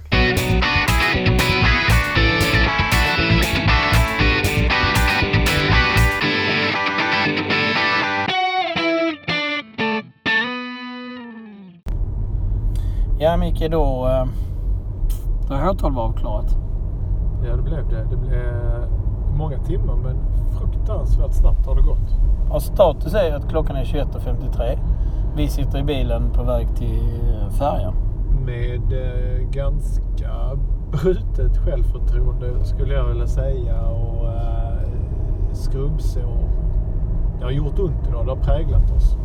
[13.20, 14.26] Ja Micke, då, eh,
[15.48, 16.56] då är H12 avklarat.
[17.44, 18.06] ja, det blev det.
[18.10, 18.88] Det blev
[19.38, 20.16] många timmar men
[20.58, 22.16] fruktansvärt snabbt har det gått.
[22.50, 24.78] Och status är att klockan är 21.53.
[25.36, 27.94] Vi sitter i bilen på väg till eh, färjan.
[28.46, 30.56] Med eh, ganska
[30.90, 36.48] brutet självförtroende skulle jag vilja säga och eh, skrubbsår.
[37.38, 38.26] Det har gjort ont idag.
[38.26, 39.16] Det har präglat oss.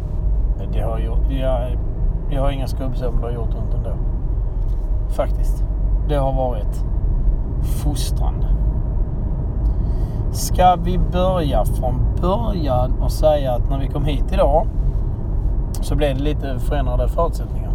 [0.73, 1.77] Det har gjort, jag,
[2.31, 3.95] jag har inga skrubbsår men det har gjort ont ändå.
[5.09, 5.63] Faktiskt.
[6.07, 6.83] Det har varit
[7.61, 8.62] fostrande.
[10.33, 14.67] Ska vi börja från början och säga att när vi kom hit idag
[15.81, 17.71] så blev det lite förändrade förutsättningar.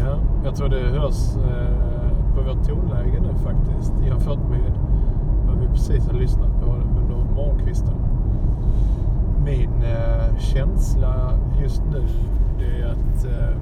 [0.00, 4.72] Ja, jag tror det hörs eh, på vårt tonläge nu faktiskt jämfört med
[5.46, 7.94] vad vi precis har lyssnat på under morgonkvisten.
[9.44, 11.30] Min eh, känsla
[11.62, 12.02] just nu
[12.58, 13.56] det är att eh,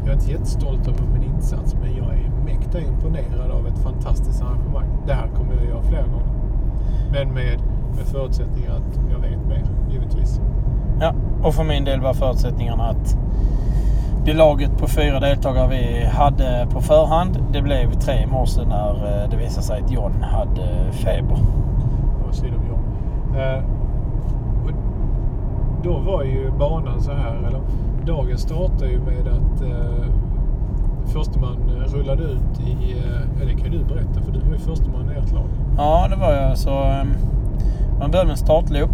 [0.00, 4.42] jag är inte jättestolt över min insats men jag är mäkta imponerad av ett fantastiskt
[4.42, 4.88] arrangemang.
[5.06, 6.37] Det här kommer jag göra flera gånger.
[7.12, 7.60] Men med,
[7.96, 10.40] med förutsättningar att jag vet mer, givetvis.
[11.00, 13.16] Ja, och för min del var förutsättningarna att
[14.24, 19.22] det laget på fyra deltagare vi hade på förhand, det blev tre i morse när
[19.22, 21.36] eh, det visade sig att John hade feber.
[22.18, 22.62] Det var synd om
[23.34, 23.56] jag.
[23.56, 23.62] Eh,
[25.84, 27.60] då var ju banan så här, eller
[28.06, 30.06] dagen startade ju med att eh,
[31.06, 34.58] första man rullade ut i, eh, det kan ju du berätta för du var ju
[34.58, 35.48] första man i ert lag.
[35.78, 36.58] Ja, det var jag.
[36.58, 37.14] Så ehm,
[37.98, 38.90] man började med en startloop.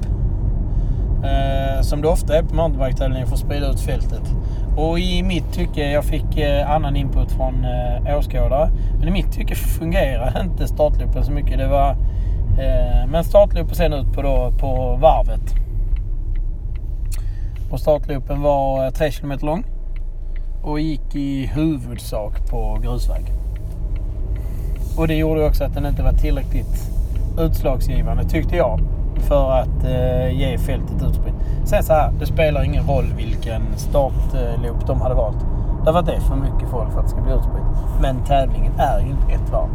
[1.25, 4.35] Eh, som det ofta är på mountainbike-tävlingar för att sprida ut fältet.
[4.77, 8.71] Och i mitt tycke, jag fick eh, annan input från eh, åskådare.
[8.99, 11.59] Men i mitt tycke fungerade inte startloopen så mycket.
[11.59, 11.91] Det var
[12.59, 15.55] eh, men startloopen sen ut på, då, på varvet.
[17.71, 19.65] Och startloopen var eh, 3 km lång.
[20.63, 23.44] Och gick i huvudsak på grusväg.
[24.97, 26.91] Och det gjorde också att den inte var tillräckligt
[27.39, 28.81] utslagsgivande tyckte jag.
[29.17, 31.35] För att eh, ge fältet utspritt.
[31.65, 35.47] Sen så här, det spelar ingen roll vilken startloop de hade valt.
[35.85, 38.01] Därför att det är för mycket folk för att det ska bli utspritt.
[38.01, 39.69] Men tävlingen är ju inte ett varv.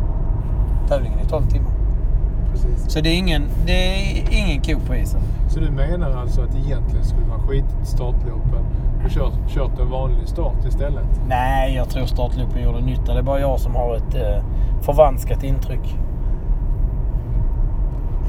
[0.88, 1.79] Tävlingen är 12 timmar.
[2.52, 2.94] Precis.
[2.94, 5.22] Så det är ingen, det är ingen ko på isen.
[5.50, 8.66] Så du menar alltså att egentligen skulle man skitit i startloopen
[9.06, 11.06] och kört, kört en vanlig start istället?
[11.28, 13.14] Nej, jag tror startloopen gjorde nytta.
[13.14, 14.44] Det är bara jag som har ett eh,
[14.82, 15.98] förvanskat intryck.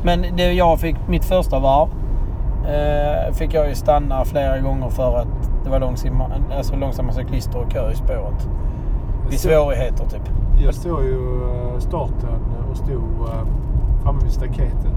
[0.05, 1.89] Men det jag fick, mitt första varv,
[2.69, 7.59] eh, fick jag ju stanna flera gånger för att det var långsamma, alltså långsamma cyklister
[7.59, 8.49] och kö i spåret.
[9.31, 10.31] Vid svårigheter typ.
[10.65, 13.47] Jag såg ju eh, starten och stod eh,
[14.03, 14.93] framme vid staketet.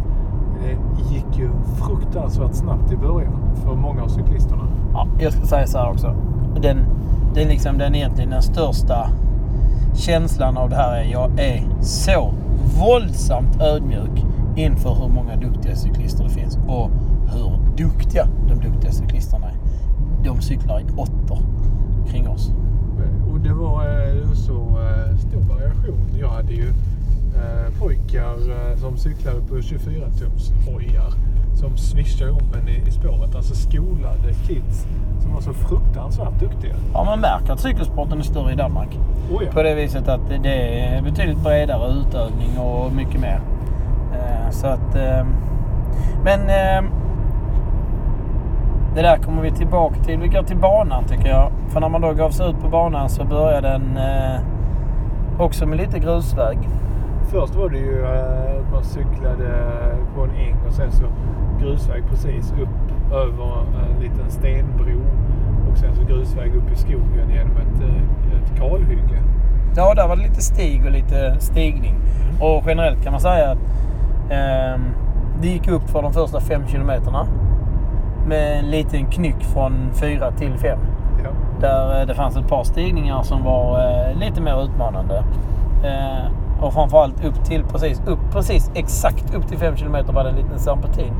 [0.62, 0.78] Det
[1.14, 4.68] gick ju fruktansvärt snabbt i början för många av cyklisterna.
[4.94, 6.16] Ja, jag ska säga så här också.
[6.62, 6.78] Den,
[7.34, 9.10] det är liksom den egentligen den största
[9.96, 12.34] känslan av det här är jag är så
[12.80, 16.90] våldsamt ödmjuk inför hur många duktiga cyklister det finns och
[17.34, 19.56] hur duktiga de duktiga cyklisterna är.
[20.24, 21.40] De cyklar i åttor
[22.08, 22.52] kring oss.
[23.32, 26.08] Och det var eh, så eh, stor variation.
[26.20, 26.74] Jag hade ju
[27.80, 31.12] pojkar eh, som cyklade på 24-tums hojar
[31.56, 33.36] som swishade om en i, i spåret.
[33.36, 34.88] Alltså skolade kids
[35.22, 36.74] som var så fruktansvärt duktiga.
[36.94, 39.00] Ja, man märker att cykelsporten är större i Danmark.
[39.34, 39.52] Oh ja.
[39.52, 43.42] På det viset att det är betydligt bredare utövning och mycket mer.
[44.14, 44.96] Eh, Så att...
[44.96, 45.26] eh,
[46.24, 46.40] Men...
[46.40, 46.90] eh,
[48.96, 50.20] Det där kommer vi tillbaka till.
[50.20, 51.52] Vi går till banan tycker jag.
[51.70, 54.40] För när man då gav sig ut på banan så börjar den eh,
[55.40, 56.58] också med lite grusväg.
[57.26, 59.48] Först var det ju eh, att man cyklade
[60.16, 61.04] på en äng och sen så
[61.62, 65.02] grusväg precis upp över en liten stenbro.
[65.72, 69.20] Och sen så grusväg upp i skogen genom ett, eh, ett kalhygge.
[69.76, 71.96] Ja, där var det lite stig och lite stigning.
[72.42, 73.58] Och generellt kan man säga att
[74.30, 74.82] ehm,
[75.42, 77.28] det gick upp för de första fem kilometerna.
[78.28, 80.80] Med en liten knyck från fyra till fem.
[81.24, 81.30] Ja.
[81.62, 85.24] Där eh, det fanns ett par stigningar som var eh, lite mer utmanande.
[85.84, 86.26] Eh,
[86.64, 90.36] och framförallt upp till precis, upp, precis exakt upp till 5 km var det en
[90.36, 91.14] liten serpentin.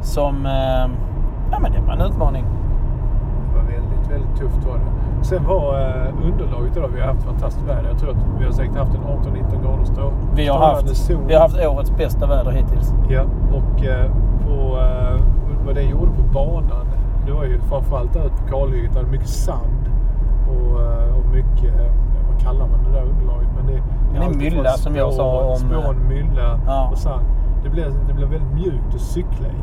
[0.00, 0.86] Som, eh,
[1.50, 2.44] ja men det var en utmaning.
[3.52, 5.24] Det var väldigt, väldigt tufft var det.
[5.24, 7.88] Sen var eh, underlaget idag, vi har haft fantastiskt väder.
[7.88, 11.16] Jag tror att vi har säkert haft en 18-19 grader stå, Vi har, haft, sol.
[11.26, 12.94] vi har haft årets bästa väder hittills.
[13.08, 14.10] Ja, och eh,
[14.46, 15.20] på, eh,
[15.66, 16.86] vad det gjorde på banan,
[17.26, 19.90] det var ju framförallt ute på kalhygget, där mycket sand
[20.48, 21.74] och, eh, och mycket,
[22.30, 23.48] vad kallar man det där underlaget?
[23.56, 23.82] Men Det
[24.22, 26.88] är mylla varit som jag sa om- Spån, mylla Ja.
[26.92, 27.24] och sand.
[27.62, 29.56] Det blev, det blev väldigt mjukt att cykla i.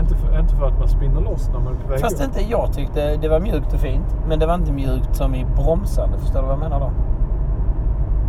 [0.00, 2.24] Inte för, inte för att man spinner loss när man är på väg Fast upp.
[2.24, 4.16] inte jag tyckte det var mjukt och fint.
[4.28, 6.18] Men det var inte mjukt som i bromsande.
[6.18, 6.90] Förstår du vad jag menar då?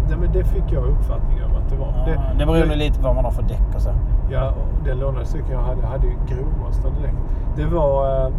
[0.09, 1.87] Nej, men det fick jag uppfattning om att det var.
[2.07, 3.89] Ja, det beror ju lite på vad man har för däck och så.
[4.31, 7.17] Ja, och den lånade cykeln jag hade hade ju grovmönstrad direkt.
[7.55, 8.25] Det var...
[8.25, 8.31] eh,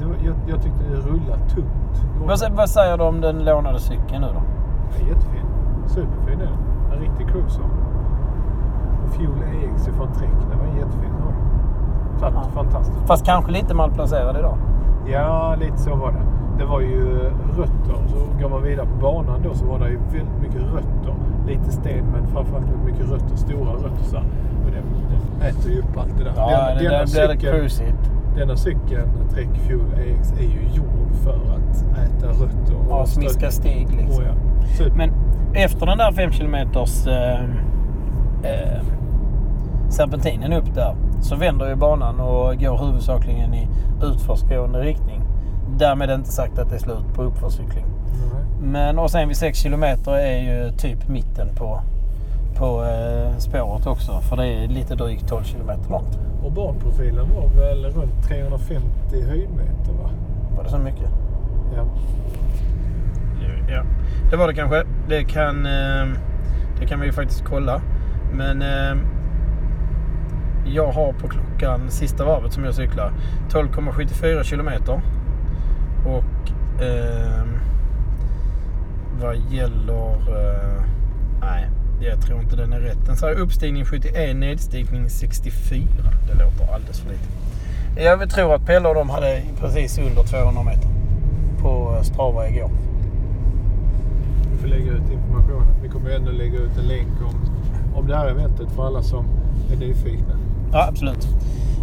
[0.00, 2.04] Det var jag, jag tyckte det rullade tungt.
[2.26, 4.42] Vad, vad säger du om den lånade cykeln nu då?
[4.98, 5.44] Ja, jättefin.
[5.94, 6.56] Superfin är den.
[6.92, 7.64] En riktig cruiser.
[9.12, 10.30] Fuel EX ifrån Trek.
[10.50, 11.10] Den var jättefin.
[11.20, 11.32] Ja.
[12.20, 12.42] Satt Ja.
[12.54, 12.98] fantastiskt.
[13.06, 14.58] Fast kanske lite malplacerad idag.
[15.06, 16.22] Ja, lite så var det.
[16.58, 17.06] Det var ju
[17.56, 17.96] rötter.
[18.08, 21.14] Så går man vidare på banan då så var det ju väldigt mycket rötter.
[21.46, 23.36] Lite sten men framförallt mycket rötter.
[23.36, 24.24] Stora rötter så här.
[24.64, 24.82] Och det,
[25.40, 26.32] det äter ju upp allt det där.
[26.36, 28.10] Ja, Den- det denna det cykeln- cruisigt.
[28.36, 32.76] Denna cykeln, Trek Fuel EX, är ju gjord för att äta rötter.
[32.90, 33.52] Ja, och smiska stöd.
[33.52, 34.24] stig liksom.
[34.24, 34.34] Oh, ja.
[34.78, 34.96] Super.
[34.96, 35.10] Men
[35.54, 37.44] efter den där 5 kilometers eh,
[38.42, 38.82] eh,
[39.88, 43.68] serpentinen upp där så vänder ju banan och går huvudsakligen i
[44.02, 45.22] utförsgående riktning.
[45.78, 47.84] Därmed inte sagt att det är slut på uppförscykling.
[48.32, 48.70] Nej.
[48.70, 51.80] Men och sen vid 6 kilometer är ju typ mitten på,
[52.56, 54.20] på eh, spåret också.
[54.20, 56.18] För det är lite drygt 12 kilometer långt.
[56.44, 60.10] Och banprofilen var väl runt 350 höjdmeter va?
[60.56, 61.08] Var det så mycket?
[61.76, 61.84] Ja.
[63.70, 63.82] Ja,
[64.30, 64.84] det var det kanske.
[65.08, 66.06] Det kan, eh,
[66.80, 67.80] det kan vi ju faktiskt kolla.
[68.32, 68.96] Men eh,
[70.64, 73.12] jag har på klockan sista varvet som jag cyklar
[73.50, 75.00] 12,74 kilometer.
[76.06, 76.50] Och
[76.82, 77.44] eh,
[79.20, 80.12] vad gäller...
[80.12, 80.82] Eh,
[81.40, 81.68] nej,
[82.00, 83.06] jag tror inte den är rätt.
[83.06, 85.86] Den säger uppstigning 71, nedstigning 64.
[86.26, 87.24] Det låter alldeles för lite.
[87.96, 90.88] Jag tror att Pelle och de hade precis under 200 meter
[91.62, 92.70] på Strava igår.
[94.62, 95.74] Vi får lägga ut informationen.
[95.82, 97.34] Vi kommer ändå lägga ut en länk om,
[98.00, 99.24] om det här eventet för alla som
[99.72, 100.34] är nyfikna.
[100.72, 101.28] Ja, absolut.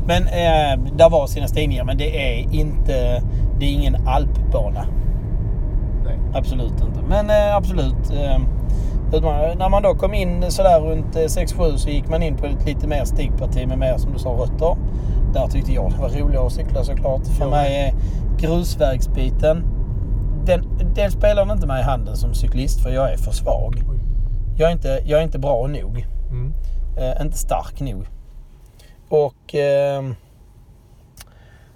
[0.08, 3.24] Men eh, där var sina stigningar, men det är inte...
[3.60, 4.86] Det är ingen alpbana.
[6.06, 6.18] Nej.
[6.34, 7.02] Absolut inte.
[7.10, 8.12] Men eh, absolut.
[8.12, 8.40] Eh,
[9.58, 12.66] när man då kom in sådär runt eh, 6-7 så gick man in på ett
[12.66, 14.76] lite mer stigparti med mer, som du sa, rötter.
[15.34, 17.28] Där tyckte jag det var roligare att cykla såklart.
[17.28, 17.50] För Ja.
[17.52, 17.94] mig är
[18.40, 19.64] grusvägsbiten...
[20.48, 23.84] Den, den spelar inte mig i handen som cyklist för jag är för svag.
[24.58, 26.06] Jag är inte, jag är inte bra nog.
[26.30, 26.54] Mm.
[26.98, 28.08] Eh, inte stark nog.
[29.10, 30.16] Och ehm,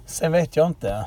[0.06, 1.06] sen vet jag inte.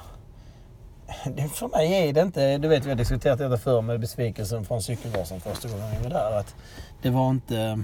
[1.26, 4.66] Det, för mig är det inte, du vet vi har diskuterat detta förr med besvikelsen
[4.66, 6.39] från cykelvasan första gången jag var där.
[6.39, 6.55] Att
[7.01, 7.84] det var inte,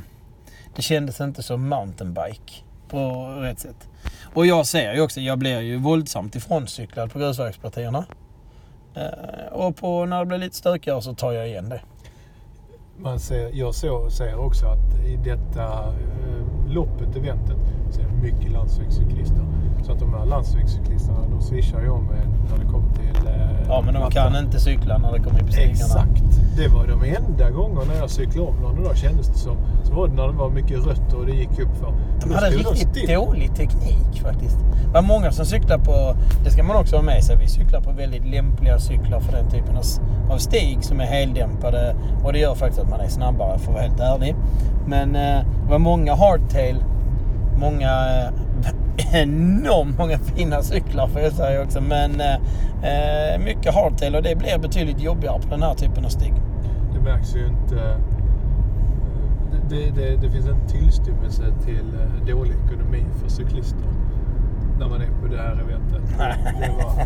[0.75, 2.53] det kändes inte som mountainbike
[2.87, 3.87] på rätt sätt.
[4.33, 8.05] Och jag ser ju också, jag blir ju våldsamt ifråncyklad på grusvägspartierna.
[8.95, 11.81] Eh, och på, när det blir lite stökigare så tar jag igen det.
[13.03, 17.57] Man ser, jag så, ser också att i detta eh, loppet, eventet,
[17.91, 19.45] så är det mycket landsvägscyklister.
[19.85, 22.09] Så att de här landsvägscyklisterna, de swishar ju om
[22.49, 23.27] när det kommer till...
[23.27, 24.33] Eh, Ja men de mattan.
[24.33, 25.71] kan inte cykla när det kommer in på stigarna.
[25.71, 26.23] Exakt.
[26.57, 29.57] Det var de enda gångerna jag cyklade om någon dag kändes det som.
[29.83, 31.93] Så var det när det var mycket rött och det gick upp för.
[32.21, 34.57] De hade riktigt dålig teknik faktiskt.
[34.85, 37.81] Det var många som cyklar på, det ska man också ha med sig, vi cyklar
[37.81, 39.83] på väldigt lämpliga cyklar för den typen av,
[40.31, 43.73] av stig som är heldämpade och det gör faktiskt att man är snabbare för att
[43.73, 44.35] vara helt ärlig.
[44.87, 46.83] Men eh, det var många hardtail,
[47.59, 48.29] många, eh,
[49.21, 51.81] enormt många fina cyklar får jag säga också.
[51.81, 52.35] Men eh,
[52.91, 56.33] eh, mycket hardtail och det blir betydligt jobbigare på den här typen av stig.
[56.93, 57.97] Det märks ju inte.
[59.69, 61.97] Det, det, det finns en tillstymmelse till
[62.35, 63.79] dålig ekonomi för cyklister
[64.79, 66.17] när man är på det här eventet.
[66.61, 67.05] Det var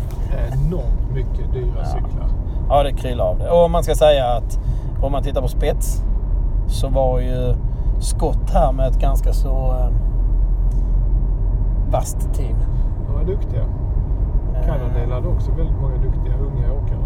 [0.52, 1.84] enormt mycket dyra Ja.
[1.84, 2.28] cyklar.
[2.68, 3.50] Ja, det kryllar av det.
[3.50, 4.58] Och man ska säga att
[5.02, 6.02] om man tittar på spets
[6.68, 7.54] så var ju
[8.00, 9.88] Scott här med ett ganska så eh,
[11.90, 12.56] vasst team.
[13.06, 13.64] De var duktiga.
[14.66, 16.98] Cannondale hade också väldigt många duktiga unga åkare.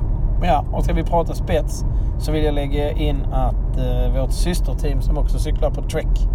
[0.43, 1.85] Ja, och ska vi prata spets
[2.19, 6.29] så vill jag lägga in att eh, vårt systerteam som också cyklar på Trek,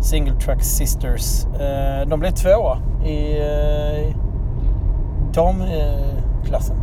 [0.00, 4.16] Single Track Sisters, eh, de blev tvåa i eh,
[5.32, 6.76] damklassen.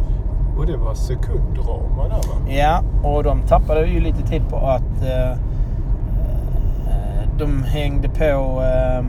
[0.57, 2.49] Och det var sekunddrama där va?
[2.49, 5.37] Ja, och de tappade ju lite tid på att eh, eh,
[7.37, 9.05] de hängde på eh,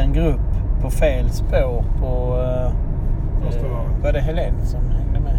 [0.00, 0.40] en grupp
[0.82, 2.38] på fel spår på...
[2.42, 2.72] Eh,
[3.46, 4.02] Första varvet.
[4.02, 5.38] var det Helen som hängde med?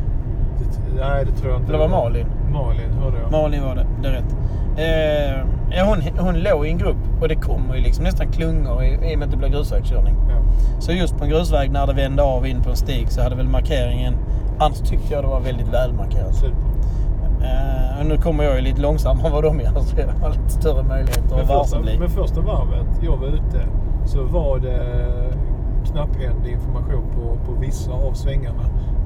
[0.60, 1.72] Det, nej, det tror jag inte.
[1.72, 2.26] Det var Malin.
[2.52, 3.32] Malin hörde jag.
[3.32, 4.36] Malin var det, det är rätt.
[4.78, 9.12] Eh, hon, hon låg i en grupp och det kommer ju liksom nästan klungor i,
[9.12, 10.16] i och med att det blir grusvägskörning.
[10.30, 10.36] Ja.
[10.80, 13.36] Så just på en grusväg när det vände av in på en stig så hade
[13.36, 14.16] väl markeringen...
[14.60, 16.36] Annars tyckte jag det var väldigt välmarkerat.
[16.36, 16.58] Super.
[17.42, 20.30] Eh, och nu kommer jag ju lite långsammare än vad de gör så jag har
[20.30, 23.68] lite större möjligheter Men att första, men första varvet jag var ute
[24.06, 24.80] så var det
[25.92, 28.64] knapphändig information på, på vissa av svängarna.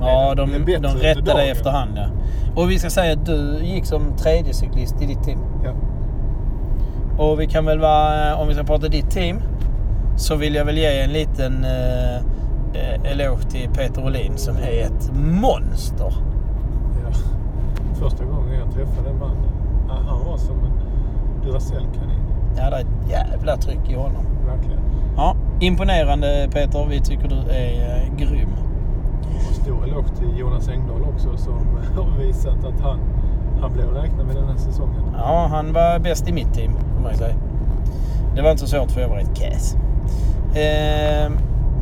[0.07, 1.51] Ja, de, de rättade dagen.
[1.51, 2.05] efterhand ja.
[2.55, 5.39] Och vi ska säga att du gick som tredje cyklist i ditt team.
[5.63, 5.71] Ja.
[7.23, 9.41] Och vi kan väl vara, om vi ska prata ditt team,
[10.17, 12.15] så vill jag väl ge en liten eh,
[12.73, 16.13] eh, eloge till Peter Olin som är ett monster.
[17.03, 17.17] Ja.
[17.93, 19.51] Första gången jag träffade den mannen,
[19.87, 20.71] han var som en
[21.45, 22.19] Duracell-kanin.
[22.57, 24.25] Ja, det är ett jävla tryck i honom.
[24.47, 24.79] Verkligen.
[25.17, 26.85] Ja, imponerande Peter.
[26.89, 28.49] Vi tycker du är eh, grym.
[29.51, 32.99] Stor eloge till Jonas Engdahl också som har visat att han,
[33.61, 35.01] han blev räknad med den här säsongen.
[35.17, 37.35] Ja, han var bäst i mitt team, får man säga.
[38.35, 39.75] Det var inte så svårt för jag var rätt kass.
[40.55, 41.31] Eh,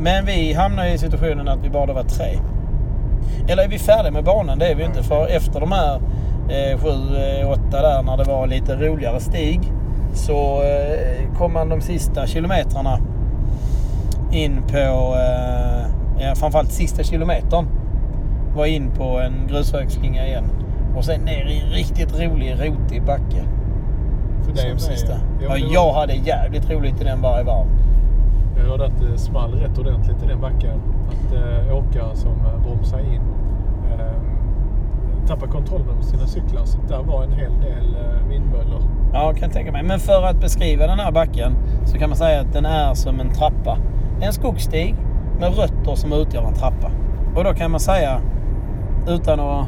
[0.00, 2.38] men vi hamnade i situationen att vi bara var tre.
[3.48, 4.58] Eller är vi färdiga med banan?
[4.58, 5.02] Det är vi inte.
[5.02, 5.94] För efter de här
[6.48, 9.72] eh, sju, eh, åtta där när det var lite roligare stig
[10.14, 12.98] så eh, kom man de sista kilometrarna
[14.32, 15.86] in på, eh,
[16.20, 17.66] ja, framförallt sista kilometern
[18.56, 20.44] var in på en grusvägsslinga igen.
[20.96, 23.42] Och sen ner i en riktigt rolig, rotig backe.
[24.44, 25.12] För dig Som sista.
[25.42, 27.66] Ja, var- jag hade jävligt roligt i den varje varv.
[28.56, 30.80] Jag hörde att det small rätt ordentligt i den backen.
[31.08, 33.22] Att eh, åkare som eh, bromsar in
[33.92, 36.64] eh, tappar kontrollen över sina cyklar.
[36.64, 38.82] Så där var en hel del eh, vindböljor.
[39.12, 39.82] Ja, kan jag tänka mig.
[39.82, 41.52] Men för att beskriva den här backen
[41.84, 43.78] så kan man säga att den är som en trappa.
[44.20, 44.94] En skogsstig
[45.40, 46.90] med rötter som utgör en trappa.
[47.36, 48.20] Och då kan man säga,
[49.08, 49.66] utan att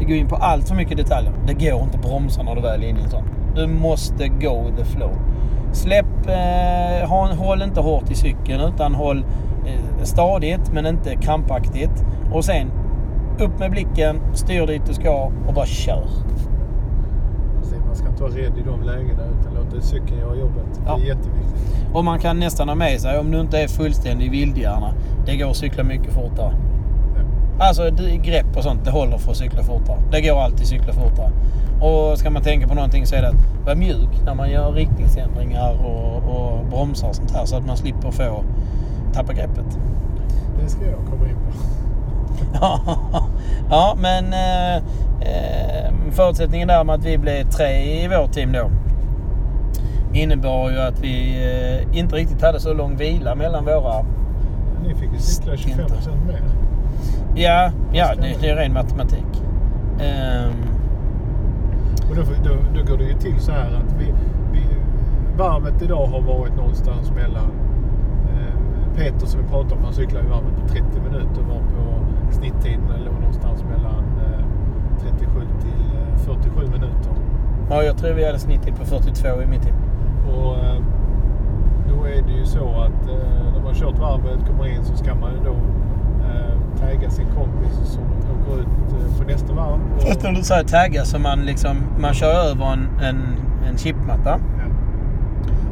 [0.00, 2.82] gå in på allt för mycket detaljer, det går inte att bromsa när du väl
[2.82, 3.24] är inne i en sån.
[3.54, 5.10] Du måste go with the flow.
[5.72, 7.08] Släpp, eh,
[7.38, 9.24] håll inte hårt i cykeln utan håll
[9.66, 12.04] eh, stadigt men inte krampaktigt.
[12.32, 12.70] Och sen
[13.40, 16.06] upp med blicken, styr dit du ska och bara kör.
[17.86, 20.80] Man ska inte vara rädd i de lägena utan låta cykeln göra jobbet.
[20.86, 20.96] Ja.
[20.96, 21.64] Det är jätteviktigt.
[21.92, 24.94] Och man kan nästan ha med sig, om du inte är fullständig vildhjärna,
[25.26, 26.54] det går att cykla mycket fortare.
[27.58, 27.64] Ja.
[27.66, 27.90] Alltså
[28.22, 29.98] grepp och sånt, det håller för att cykla fortare.
[30.10, 31.30] Det går alltid att cykla fortare.
[31.80, 34.72] Och ska man tänka på någonting så är det att vara mjuk när man gör
[34.72, 38.44] riktningsändringar och, och bromsar och sånt här så att man slipper få
[39.12, 39.78] tappa greppet.
[40.62, 41.52] Det ska jag komma in på.
[43.70, 44.76] ja, men eh,
[45.20, 48.70] eh, förutsättningen där med att vi blev tre i vårt team då
[50.14, 51.44] innebar ju att vi
[51.92, 54.04] eh, inte riktigt hade så lång vila mellan våra
[54.82, 56.10] Ni fick ju cykla 25 Inte.
[56.26, 56.42] mer.
[57.34, 59.42] Ja, ja det, det är ren matematik.
[60.00, 60.52] Ehm,
[62.10, 64.04] Och då, då, då går det ju till så här att vi,
[64.52, 64.60] vi,
[65.36, 67.50] varvet idag har varit någonstans mellan
[68.30, 72.04] eh, Peter som vi pratade om, han cyklade i varvet på 30 minuter var på
[72.32, 74.44] snitttiden låg någonstans mellan eh,
[75.00, 75.98] 37 till
[76.30, 77.12] eh, 47 minuter.
[77.70, 79.74] ja, jag tror vi hade snittet på 42 i mitt team.
[80.28, 80.82] Och eh,
[81.88, 85.14] då är det ju så att eh, när man kört varvet, kommer in så ska
[85.14, 85.52] man ju då
[86.28, 89.80] eh, tagga sin kompis som åker ut på nästa varv.
[89.96, 93.22] Och- Först när du säger tagga så man liksom, man kör över en, en,
[93.68, 94.64] en chipmatta Ja.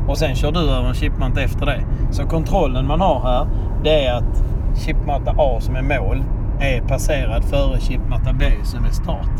[0.08, 1.80] och sen kör du över en chipmatta efter det.
[2.10, 3.46] Så kontrollen man har här,
[3.84, 4.42] det är att
[4.76, 6.24] chipmatta A som är mål
[6.60, 9.30] är passerad före chipmatta B som är start.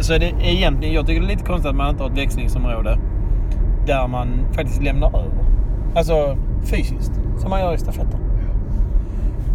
[0.00, 2.18] Så det är egentligen, jag tycker det är lite konstigt att man inte har ett
[2.18, 2.98] växlingsområde
[3.86, 5.44] där man faktiskt lämnar över.
[5.96, 7.12] Alltså, fysiskt.
[7.38, 8.18] Som man gör i stafetter.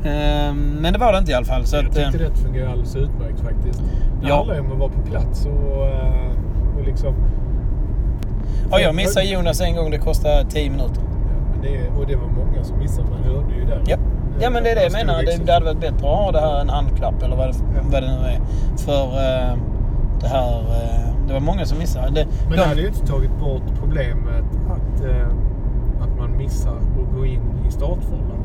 [0.05, 1.65] Ehm, men det var det inte i alla fall.
[1.65, 3.79] Så jag att, tyckte eh, det fungerar alldeles utmärkt faktiskt.
[4.21, 4.35] Det Ja.
[4.37, 7.13] handlar ju om att vara på plats och, eh, och liksom...
[8.71, 9.91] ja, jag missade Jonas en gång.
[9.91, 11.01] Det kostade 10 minuter.
[11.03, 13.07] Ja, det, och det var många som missade.
[13.09, 13.79] Man hörde ju det.
[13.87, 13.97] Ja.
[14.41, 15.23] Ja men det är det jag menar.
[15.23, 17.81] Det, det hade varit bättre att ha det här en handklapp eller vad det, Ja.
[17.91, 18.39] vad det nu är.
[18.77, 19.57] För eh,
[20.23, 20.59] det här...
[20.59, 22.09] eh, det var många som missade.
[22.11, 25.27] Det, Men de- det hade ju inte tagit bort problemet att, eh,
[26.01, 28.39] att man missar att gå in i startfållan.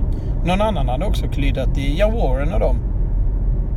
[0.44, 1.98] Någon annan hade också klyddat i...
[1.98, 2.76] Ja, Warren och dem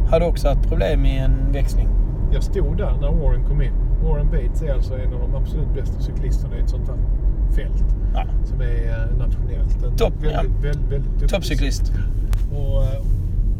[0.09, 1.87] hade också haft problem i en växling.
[2.33, 3.71] Jag stod där när Warren kom in.
[4.03, 6.97] Warren Bates är alltså en av de absolut bästa cyklisterna i ett sånt här
[7.55, 7.83] fält.
[8.13, 8.23] Ja.
[8.45, 9.83] Som är eh, nationellt.
[9.83, 10.41] En Topp, väldigt, ja.
[10.61, 11.93] väldigt, väldigt duktig Toppcyklist.
[12.53, 12.77] Och,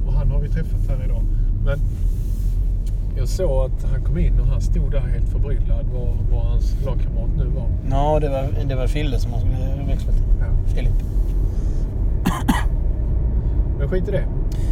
[0.07, 1.23] och han har vi träffat här idag.
[1.65, 1.79] Men
[3.17, 6.85] jag såg att han kom in och han stod där helt förbryllad var, var hans
[6.85, 7.67] lagkamrat nu var.
[7.89, 10.23] Ja, det var, det var Fille som han skulle växla till.
[10.39, 10.73] Ja.
[10.75, 10.93] Filip.
[13.79, 14.23] Men skit i det.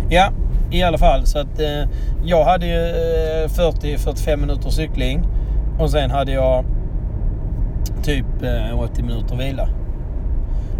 [0.09, 0.31] Ja,
[0.71, 1.25] i alla fall.
[1.25, 1.89] Så att eh,
[2.23, 2.79] jag hade ju
[3.43, 5.23] eh, 40-45 minuters cykling.
[5.79, 6.65] Och sen hade jag
[8.03, 9.69] typ eh, 80 minuter vila.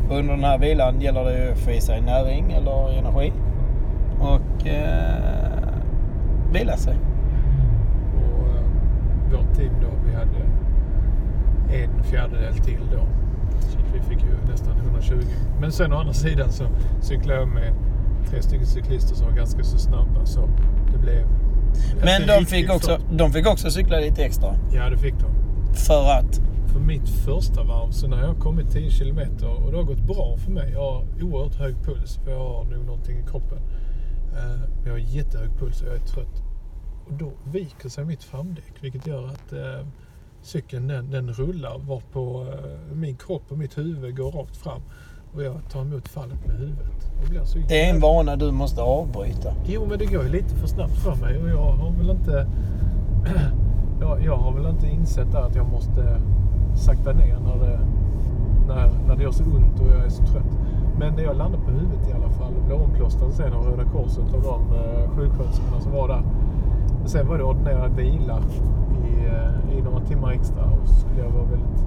[0.10, 3.34] Och under den här vilan gäller det ju att få i sig näring eller energi.
[4.20, 5.70] Och eh,
[6.53, 6.95] vila sig.
[9.60, 10.39] Team då, vi hade
[11.84, 13.01] en fjärdedel till då.
[13.60, 15.14] Så vi fick ju nästan 120.
[15.62, 16.64] Men sen å andra sidan så
[17.01, 17.74] cyklade jag med
[18.30, 20.26] tre stycken cyklister som var ganska så snabba.
[20.26, 20.49] Så
[20.91, 21.26] det blev...
[22.03, 24.55] Men inte de fick, också, så- de fick också cykla lite extra.
[24.74, 25.26] Ja, det fick de.
[25.74, 26.41] För att...
[26.74, 30.07] För mitt första varv, så när jag har kommit 10 kilometer och det har gått
[30.07, 30.72] bra för mig.
[30.74, 33.57] Jag har oerhört hög puls för jag har nog någonting i kroppen.
[34.34, 36.43] Eh, Men jag har jättehög puls och jag är trött.
[37.10, 39.88] Och då viker sig mitt framdäck vilket gör att eh,
[40.41, 44.82] cykeln den, den rullar varpå eh, min kropp och mitt huvud går rakt fram.
[45.34, 47.47] Och jag tar emot fallet med huvudet.
[47.47, 49.53] Så Det är en vana du måste avbryta.
[49.66, 52.47] Jo, men det går ju lite för snabbt för mig och jag har väl inte...
[54.01, 56.22] jag, jag har väl inte insett att jag måste
[56.76, 57.80] sakta ner när det,
[58.68, 60.57] när, när det gör så ont och jag är så trött.
[60.99, 63.89] Men när jag landade på huvudet i alla fall och blev omplåstrad sen av Röda
[63.89, 66.24] Korset och de eh, sjuksköterskorna som var där.
[67.10, 68.38] Sen var det ordinerad vila
[69.05, 71.86] i, eh, i några timmar extra och så skulle jag vara väldigt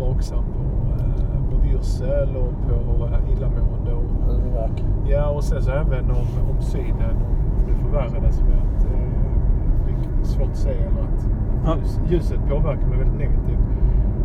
[0.00, 4.84] vaksam på, eh, på yrsel och på illamående och Huvudvärk.
[5.08, 7.16] Ja, och sen så även om, om synen,
[7.56, 11.26] om det förvärrades med att eh, fick svårt att se eller att
[11.64, 11.76] Ja.
[11.76, 13.66] ljus, ljuset påverkar mig väldigt negativt.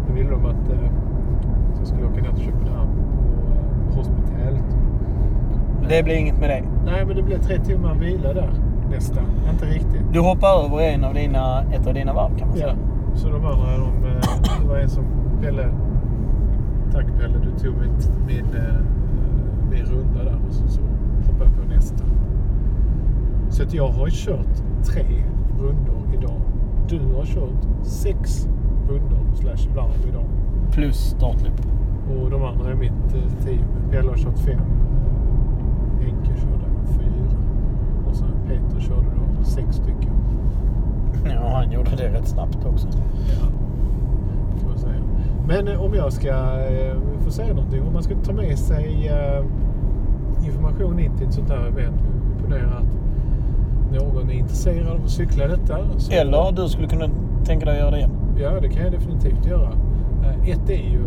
[0.07, 0.89] Då ville de att eh,
[1.77, 4.77] jag skulle åka ner till Köpenhamn på, eh, hospitalet.
[5.89, 6.63] Det blir inget med det.
[6.85, 8.49] Nej, men det blev tre timmar vila där
[8.89, 9.23] nästan.
[9.51, 10.01] Inte riktigt.
[10.13, 12.63] Du hoppar över en av dina, ett av dina varv kan man Ja.
[12.63, 12.75] säga.
[13.15, 15.03] Så de andra, de, eh, det var en som
[15.41, 15.67] Pelle,
[16.93, 18.75] tack Pelle, du tog mitt, min, eh,
[19.71, 20.81] min runda där och så, så
[21.27, 22.03] hoppade jag på nästa.
[23.49, 25.23] Så att jag har kört tre
[25.59, 26.41] rundor idag.
[26.89, 28.47] Du har kört sex
[28.89, 30.25] rundor slash varv idag.
[30.71, 31.61] Plus startloop.
[32.09, 33.63] Och de andra är mitt eh, team.
[33.91, 34.59] Pelle har kört fem.
[35.99, 36.31] Henke.
[36.53, 36.56] Och
[38.77, 39.07] Peter körde
[39.37, 40.11] då sex stycken.
[41.25, 42.87] Ja, han gjorde det rätt snabbt också.
[43.41, 43.47] Ja,
[44.67, 44.93] man säga.
[45.47, 47.81] Men eh, om jag ska eh, få säga någonting.
[47.87, 49.45] Om man ska ta med sig eh,
[50.45, 51.95] information in till ett sånt här event.
[52.37, 55.77] Vi ponerar att någon är intresserad av att cykla detta.
[55.97, 57.05] så- Eller du skulle kunna
[57.45, 58.11] tänka dig att göra det igen.
[58.39, 59.69] Ja, det kan jag definitivt göra.
[60.23, 61.03] Eh, Ett är ju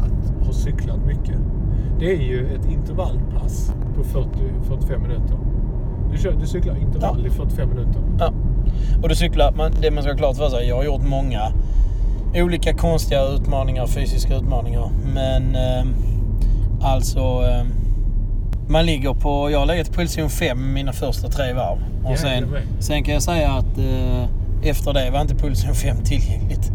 [0.00, 1.36] att ha cyklat mycket.
[1.98, 5.36] Det är ju ett intervallpass på 40-45 minuter.
[6.14, 7.26] Du, kör, du cyklar intervall Ja.
[7.26, 8.00] i 45 minuter.
[8.18, 8.32] Ja.
[9.02, 11.40] Och du cyklar, man, det man ska ha klart för sig, jag har gjort många
[12.34, 14.90] olika konstiga utmaningar, fysiska utmaningar.
[15.14, 15.84] Men eh,
[16.80, 17.64] alltså, eh,
[18.68, 21.78] man ligger på, jag har legat på pulszon 5 mina första tre varv.
[22.04, 24.24] Och sen, sen kan jag säga att eh,
[24.70, 26.72] efter det var inte pulszon 5 tillgängligt.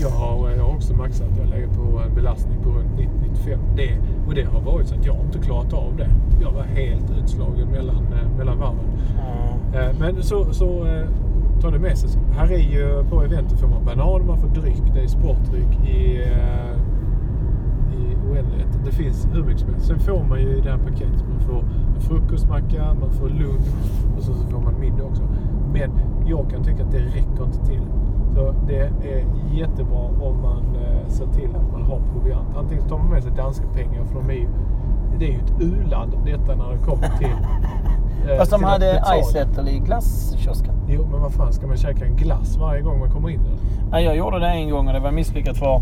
[0.00, 1.26] Jag har, jag har också maxat.
[1.38, 2.98] Jag lägger på en belastning på runt
[3.46, 3.58] 90-95.
[3.76, 3.96] Det,
[4.30, 6.10] och det har varit så att jag inte klarat av det.
[6.40, 8.84] Jag var helt utslagen mellan, eh, mellan varven.
[9.74, 11.08] Eh, Men så, så eh,
[11.60, 12.10] tar det med sig.
[12.32, 14.82] Här är ju på eventet får man banan, man får dryck.
[14.94, 16.22] Det är sportdryck i,
[17.96, 18.68] i oändlighet.
[18.84, 19.86] Det finns hur mycket som helst.
[19.86, 21.24] Sen får man ju i det här paketet.
[21.30, 21.64] Man får
[21.96, 23.66] en frukostmacka, man får lunch
[24.16, 25.22] och så, så får man middag också.
[25.72, 25.90] Men
[26.26, 27.82] jag kan tycka att det räcker inte till.
[28.34, 32.56] Så det är jättebra om man eh, ser till att man har proviant.
[32.56, 34.48] Antingen tar man med sig danska pengar för de är ju,
[35.18, 37.26] det är ju ett u-land detta när det kommer till
[38.30, 39.02] eh, Fast de hade.
[39.20, 40.74] Icesettle i glasskiosken.
[40.88, 43.40] Jo, men vad fan, ska man käka en glass varje gång man kommer in?
[43.90, 45.74] Nej, jag gjorde det en gång och det var misslyckat för,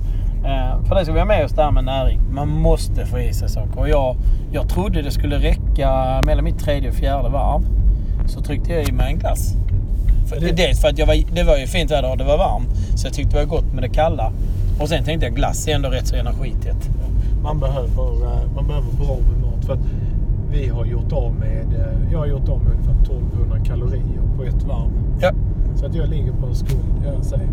[0.45, 2.21] eh, för det ska vi ha med oss där med näring.
[2.31, 3.81] Man måste få i sig saker.
[3.81, 4.17] Och jag,
[4.53, 7.63] jag trodde det skulle räcka mellan mitt tredje och fjärde varv.
[8.27, 9.57] Så tryckte jag i mig en glass.
[10.29, 12.39] För, Det- Dels för att jag var, det var ju fint väder och det var
[12.39, 12.69] varmt.
[12.97, 14.33] Så jag tyckte det var gott med det kalla.
[14.81, 16.89] Och sen tänkte jag glass är ändå rätt så energitätt.
[17.43, 19.65] Man behöver, eh, man behöver bra med mat.
[19.65, 19.81] För att
[20.53, 24.45] vi har gjort av med, eh, jag har gjort av med ungefär 1200 kalorier på
[24.45, 24.91] ett varv.
[25.21, 25.33] Ja.
[25.77, 27.49] Så att jag ligger på en skuld, jag säger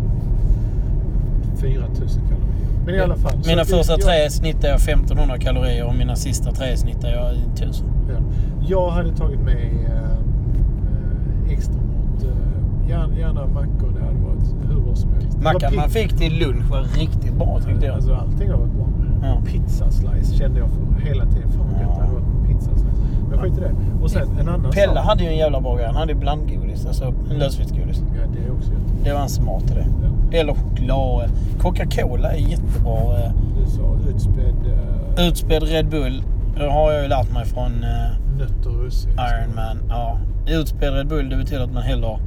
[1.56, 2.66] 4000 kalorier.
[2.86, 3.32] Men i alla fall.
[3.46, 7.86] Mina första jag, tre snittar jag 1500 kalorier och mina sista tre snittar jag 1000.
[8.08, 8.14] Ja.
[8.68, 11.74] Jag hade tagit med eh, eh, extra
[12.88, 15.38] gärna, gärna mackor, det hade varit hur bra som helst.
[15.42, 17.94] Mackan man fick till lunch var riktigt bra tyckte jag.
[17.94, 18.86] Alltså allting har varit bra.
[19.22, 19.36] Ja.
[19.46, 21.50] Pizza slice kände jag för hela tiden.
[21.50, 22.96] Fan vad gött det hade varit med pizza slice.
[23.30, 23.72] Men skit i det.
[24.02, 25.04] Och sen en annan Pelle sak.
[25.04, 25.86] hade ju en jävla bra grej.
[25.86, 28.02] Han hade ju blandgodis, alltså lösviktsgodis.
[28.14, 29.04] Ja, det är också gött.
[29.04, 29.84] Det var en smart idé.
[30.02, 30.38] Ja.
[30.38, 31.30] Eller choklad.
[31.60, 33.18] Coca-Cola är jättebra.
[33.24, 33.32] eh,
[33.64, 34.66] Du sa utspädd
[35.18, 36.22] uh, Utspädd Red Bull.
[36.56, 39.10] Det har jag ju lärt mig från eh, nötter och russin.
[39.12, 39.78] Ironman.
[39.88, 40.18] Ja.
[40.48, 42.18] Utspädd Red Bull det betyder att man häller...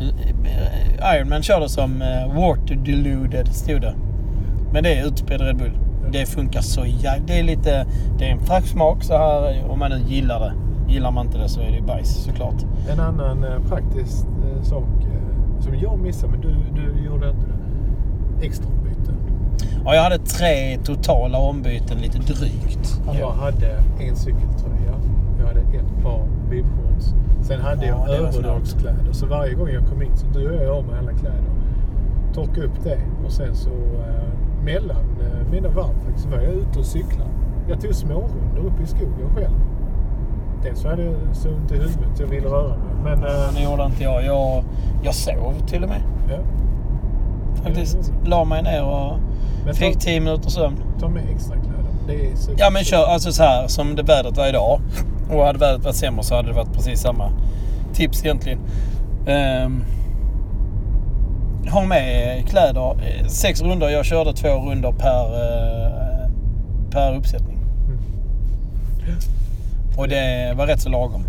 [0.00, 3.94] eh, Ironman kör det som eh, water diluted, stod det.
[4.72, 5.78] Men det är utspädd Red Bull.
[6.12, 7.26] Det funkar så jävla...
[7.26, 7.86] Det är lite...
[8.18, 10.52] Det är en fräsch smak så här om man nu gillar det.
[10.92, 12.64] Gillar man inte det så är det bajs såklart.
[12.92, 14.26] En annan eh, praktisk
[14.62, 14.84] sak
[15.60, 17.34] som jag missade, men du, du gjorde det.
[18.46, 19.12] Extra byte.
[19.84, 23.00] Ja, jag hade tre totala ombyten lite drygt.
[23.20, 23.70] Jag hade
[24.00, 24.94] en cykeltröja.
[25.40, 27.14] Jag hade ett par bibshorts.
[27.42, 29.12] Sen hade Ja, jag överdragskläder.
[29.12, 31.42] Så varje gång jag kom in så drog jag av mig alla kläder.
[32.34, 36.52] Torkade upp det och sen så eh, mellan eh, mina varv faktiskt så var jag
[36.52, 37.30] ute och cyklade.
[37.68, 39.54] Jag tog smårundor upp i skogen själv.
[40.62, 42.94] Dels så hade jag så ont i huvudet så jag ville röra mig.
[43.04, 44.24] Men eh, Det gjorde inte jag.
[44.24, 44.64] Jag,
[45.02, 46.02] jag sov till och med.
[46.30, 46.38] ja,
[47.62, 48.12] Faktiskt.
[48.24, 49.18] La mig ner och
[49.64, 50.76] Men fick ta- 10 minuters sömn.
[51.00, 51.76] ta med extra kläder.
[52.56, 54.80] Ja men kör, alltså så här som det vädret var idag.
[55.32, 57.30] Och hade vädret varit sämre så hade det varit precis samma
[57.94, 58.58] tips egentligen.
[59.26, 59.84] Um,
[61.70, 62.90] ha med kläder.
[62.90, 63.88] Eh, Sex runder.
[63.88, 66.30] Jag körde två runder per, eh,
[66.90, 67.58] per uppsättning.
[67.86, 67.98] Mm.
[69.96, 71.24] Och det var rätt så lagom.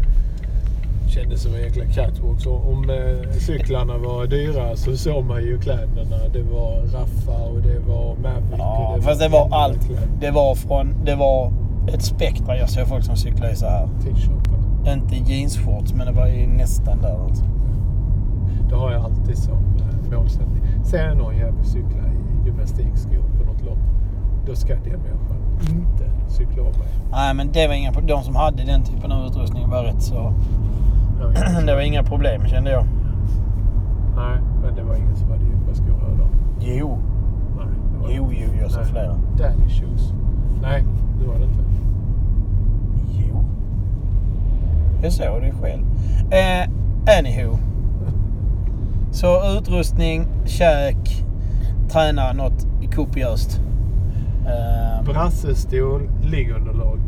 [1.10, 2.41] Kändes som en jäkla catwalk.
[2.41, 6.18] Så om eh, cyklarna var dyra så såg man ju kläderna.
[6.34, 8.58] Det var Raffa och det var Mavic.
[8.58, 9.86] Ja, och det fast det var allt.
[9.86, 10.08] kläder.
[10.20, 11.06] Det var från...
[11.06, 11.54] Det var
[11.88, 12.58] ett spektra.
[12.58, 13.88] Jag ser folk som cyklar i så här.
[14.04, 14.94] T-shirtar.
[14.94, 17.46] Inte jeansshorts men det var ju nästan där alltså.
[18.70, 20.62] Det har jag alltid som eh, målsättning.
[20.84, 23.78] Ser jag någon jävel cykla i gymnastikskor på något lopp.
[24.46, 25.38] Då ska den människan
[25.70, 26.88] inte cykla av mig.
[27.12, 30.34] Nej men det var inga De som hade den typen av utrustning var rätt så...
[31.66, 32.86] Det var inga problem kände jag.
[34.16, 36.26] Nej, men det var ingen som hade djupa skor här då.
[36.60, 36.98] Jo.
[37.58, 38.86] Nej, det var Jo, jo, jag Nej.
[38.86, 39.16] flera.
[39.38, 40.14] Daddy shoes.
[40.62, 40.84] Nej,
[41.20, 41.60] det var det inte.
[43.30, 43.44] Jo.
[45.04, 45.84] Jag såg det själv.
[46.32, 46.70] Eh,
[47.20, 47.58] anywho.
[49.12, 51.26] Så utrustning, käk,
[51.89, 53.60] träna något kopiöst.
[54.45, 56.99] Eh, Brassestol, liggunderlag.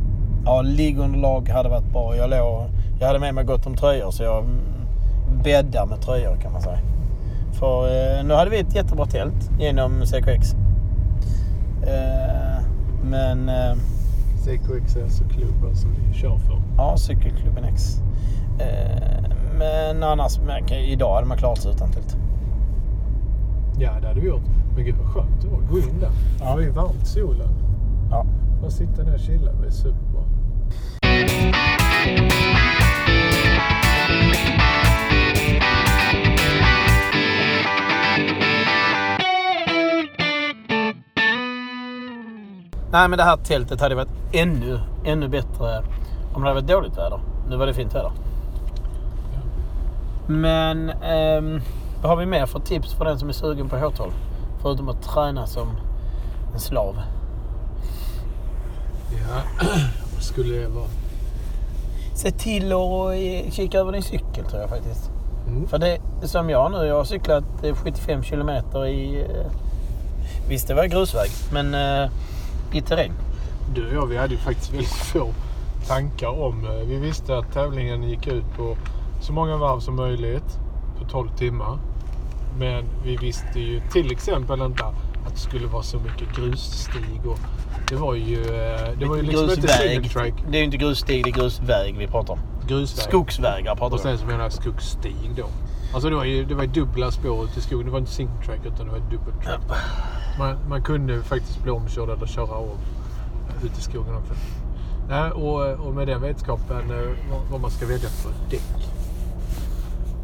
[0.46, 2.16] ja, liggunderlag hade varit bra.
[2.16, 2.64] Jag, låg,
[3.00, 4.46] jag hade med mig gott om tröjor så jag
[5.44, 6.80] bäddar med tröjor kan man säga.
[7.60, 10.54] För eh, nu hade vi ett jättebra tält genom CKX.
[11.88, 12.64] Eh,
[13.04, 13.76] men eh,
[14.44, 16.62] CKX är alltså klubben som vi kör för.
[16.78, 18.02] ja, Cykelklubben X.
[18.60, 19.24] Eh,
[19.58, 22.18] men annars, okej, idag hade man klarat sig utan tält.
[23.80, 24.42] Ja, det hade vi gjort.
[24.76, 26.10] Men gud vad skönt det var att gå in där.
[26.40, 27.50] Det var ju varmt solen.
[28.12, 28.26] Ja.
[28.62, 29.52] Bara sitta där och chilla.
[29.52, 30.24] Det var superbra.
[42.94, 45.84] Nej men det här tältet hade varit ännu, ännu bättre
[46.34, 47.20] om det hade varit dåligt väder.
[47.50, 48.12] Nu var det fint väder.
[50.28, 51.62] Men ehm,
[52.02, 54.12] vad har vi mer för tips för den som är sugen på H12?
[54.62, 55.68] Förutom att träna som
[56.54, 56.96] en slav.
[59.12, 59.66] Ja,
[60.14, 60.88] vad skulle det vara?
[62.16, 65.12] Se till att eh, kika över din cykel tror jag faktiskt.
[65.48, 65.68] Mm.
[65.68, 69.22] För det som jag nu, jag har cyklat eh, 75 kilometer i...
[69.22, 69.52] eh,
[70.50, 72.10] Visst det var grusväg, men eh,
[72.76, 73.12] i terräng.
[73.76, 75.28] Du och jag, vi hade ju faktiskt väldigt få
[75.88, 76.66] tankar om...
[76.66, 78.78] eh, Vi visste att tävlingen gick ut på
[79.22, 80.60] så många varv som möjligt
[81.00, 81.78] på 12 timmar.
[82.60, 87.40] Men vi visste ju till exempel inte att det skulle vara så mycket grusstig och
[87.90, 88.42] det var ju...
[88.42, 90.34] eh, Det var ju liksom inte single track.
[90.50, 92.40] Det är ju inte grusstig, det är grusväg vi pratar om.
[92.68, 93.04] Grusväg.
[93.04, 94.18] Skogsvägar pratar Och vi om.
[94.18, 95.46] sen så menar jag skogsstig då.
[95.94, 97.86] Alltså det var ju det var dubbla spår i skogen.
[97.86, 99.62] Det var inte single track utan det var dubbel track.
[100.40, 102.78] Man, man kunde faktiskt bli omkörd eller köra om
[103.64, 104.34] ut i skogen också.
[105.10, 108.90] Nej, och, och med den vetskapen eh, vad, man ska välja för däck.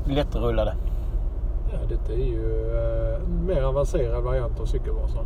[0.05, 0.75] Lättrullade.
[1.71, 5.25] Ja, detta är ju eh, en mer avancerad variant av cykelvasan.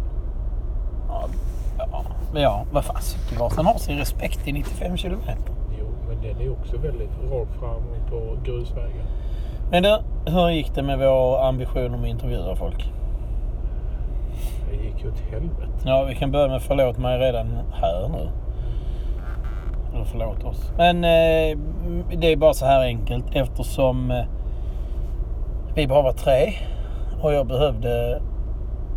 [1.07, 1.29] Ja,
[1.77, 3.01] ja, men ja, vad fan.
[3.01, 5.53] Cykelvasan har sin respekt i 95 kilometer.
[5.79, 9.05] Jo, men den är också väldigt rak fram på grusvägar.
[9.71, 12.91] Men du, hur gick det med vår ambition om att intervjua folk?
[14.69, 15.71] Det gick ju åt helvete.
[15.85, 18.29] Ja, vi kan börja med förlåt mig redan här nu.
[19.93, 20.71] Eller förlåt oss.
[20.77, 21.57] Men eh,
[22.17, 24.25] det är bara så här enkelt eftersom eh,
[25.75, 26.53] vi bara var tre
[27.21, 28.21] och jag behövde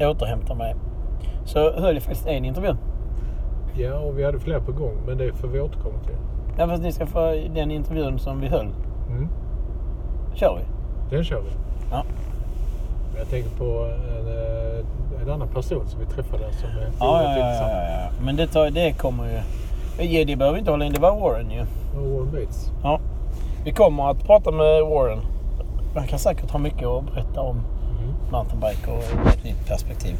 [0.00, 0.74] återhämta mig.
[1.44, 2.76] Så höll jag faktiskt en intervju.
[3.74, 6.16] Ja, och vi hade fler på gång, men det får vi återkomma till.
[6.58, 8.68] Ja, fast ni ska få den intervjun som vi höll.
[9.08, 9.28] Mm.
[10.36, 10.62] Kör vi.
[11.16, 11.50] Den kör vi.
[11.90, 12.04] Ja.
[13.18, 17.06] Jag tänker på en, eh, en annan person som vi träffade som är Ja, ja,
[17.10, 17.72] oerhört ja, intressant.
[17.72, 18.24] ja, ja.
[18.24, 19.40] Men det, tar, det kommer ju...
[20.06, 20.92] Ja, det behöver vi inte hålla in.
[20.92, 21.60] Det var Warren ju.
[21.60, 22.70] Och Warren Bates.
[22.82, 23.00] Ja.
[23.64, 25.18] Vi kommer att prata med Warren.
[25.94, 28.14] Han kan säkert ha mycket att berätta om Mm.
[28.32, 30.16] mountainbike och ett nytt perspektiv.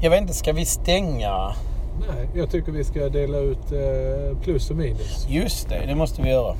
[0.00, 1.52] Jag vet inte, ska vi stänga?
[2.08, 5.26] Nej, jag tycker vi ska dela ut eh, plus och minus.
[5.28, 6.54] Just det, det måste vi göra.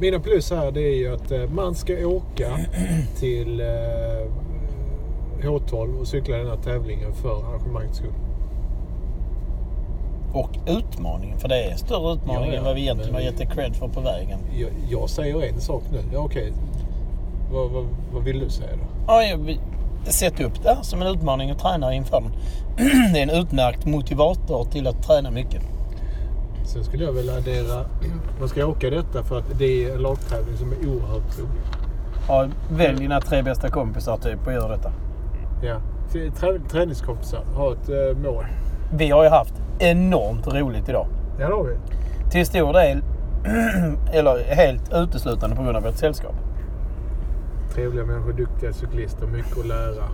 [0.00, 2.58] Mina plus här det är ju att eh, man ska åka
[3.18, 3.66] till eh,
[5.42, 8.12] H12 och cykla den här tävlingen för arrangemangets skull.
[10.32, 13.20] Och utmaningen, för det är en större utmaning Ja, ja, än vad vi egentligen har
[13.20, 14.38] gett cred för på vägen.
[14.58, 15.98] Jag, jag säger en sak nu.
[16.12, 16.52] Ja, okej.
[17.52, 19.04] Vad, vad, vad vill du säga då?
[19.06, 19.58] Ja, jag
[20.04, 22.32] sätta upp det som en utmaning och träna inför den.
[23.12, 25.62] Det är en utmärkt motivator till att träna mycket.
[26.68, 27.84] Sen skulle jag vilja addera,
[28.38, 31.62] man ska åka detta för att det är en lagtävling som är oerhört rolig.
[32.28, 34.92] Ja, välj dina tre bästa kompisar typ och gör detta.
[35.62, 35.80] Ja.
[36.12, 38.44] Trä, träningskompisar har ett eh, mål.
[38.92, 41.06] Vi har ju haft enormt roligt idag.
[41.40, 41.76] Ja, det har vi.
[42.30, 43.02] Till stor del,
[44.12, 46.34] eller helt uteslutande på grund av vårt sällskap.
[47.74, 50.04] Trevliga människor, duktiga cyklister, mycket att lära.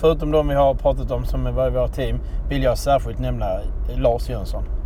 [0.00, 2.18] Förutom de vi har pratat om som var i vårt team
[2.48, 3.46] vill jag särskilt nämna
[3.96, 4.79] Lars Jönsson.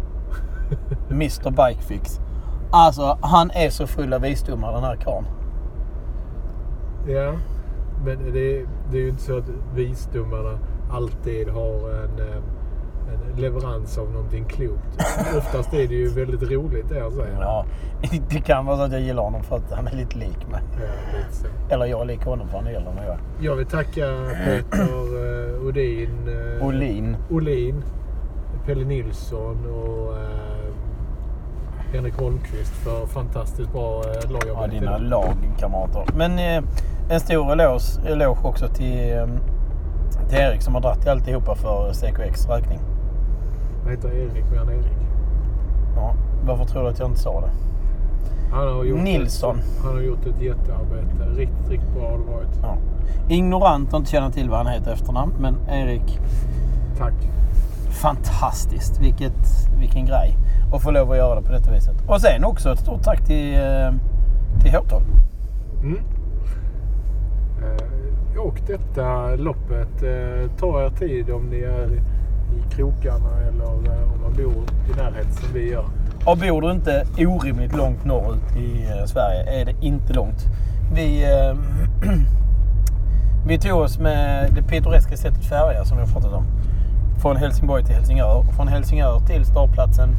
[1.10, 2.20] Mr Bikefix.
[2.70, 5.26] Alltså han är så full av visdomar den här karln.
[7.08, 7.32] Ja,
[8.04, 10.58] men det, det är ju inte så att visdomarna
[10.90, 15.00] alltid har en, en leverans av någonting klokt.
[15.38, 17.40] Oftast är det ju väldigt roligt det han säger.
[17.40, 17.64] Ja,
[18.30, 20.60] det kan vara så att jag gillar honom för att han är lite lik mig.
[20.72, 21.46] Ja, lite så.
[21.74, 23.18] Eller jag är lik honom för han äldre än jag.
[23.40, 24.06] Jag vill tacka
[24.44, 26.28] Peter eh, Odin.
[26.58, 27.16] eh, Olin.
[27.30, 27.82] Olin.
[28.66, 30.53] Pelle Nilsson och eh,
[31.94, 34.80] Henrik Holmqvist för fantastiskt bra eh, Ja, lagarbete.
[34.80, 36.04] dina lagkamrater.
[36.16, 36.62] Men eh,
[37.10, 39.26] en stor eloge, eloge också till, eh,
[40.28, 42.78] till Erik som har dragit alltihopa för CKX räkning.
[43.84, 44.92] Vad heter Erik mer än Erik?
[45.96, 46.14] Ja,
[46.46, 47.50] varför tror du att jag inte sa det?
[48.52, 49.58] Han har gjort Nilsson.
[49.58, 51.24] Ett, han har gjort ett jättearbete.
[51.36, 52.58] Riktigt, riktigt bra har det varit.
[52.62, 52.76] Ja.
[53.28, 55.32] Ignorant och inte känner till vad han heter efternamn.
[55.38, 56.20] Men Erik,
[56.98, 57.14] Tack.
[57.94, 59.00] Fantastiskt.
[59.00, 60.36] Vilket, vilken grej.
[60.72, 61.94] att få lov att göra det på detta viset.
[62.06, 63.92] Och sen också ett stort tack till, eh,
[64.62, 65.02] till H12.
[65.82, 65.98] Mm.
[67.62, 71.92] Eh, och detta loppet, eh, ta er tid om ni är
[72.56, 73.84] i krokarna eller om
[74.22, 75.84] man bor i närheten som vi gör.
[76.26, 80.44] Och bor du inte orimligt långt norrut i Sverige är det inte långt.
[80.94, 81.56] Vi, eh,
[83.46, 86.44] vi tog oss med det pittoreska sättet färja som vi har pratat om.
[87.18, 88.42] Från Helsingborg till Helsingör.
[88.42, 90.16] Från Helsingör till startplatsen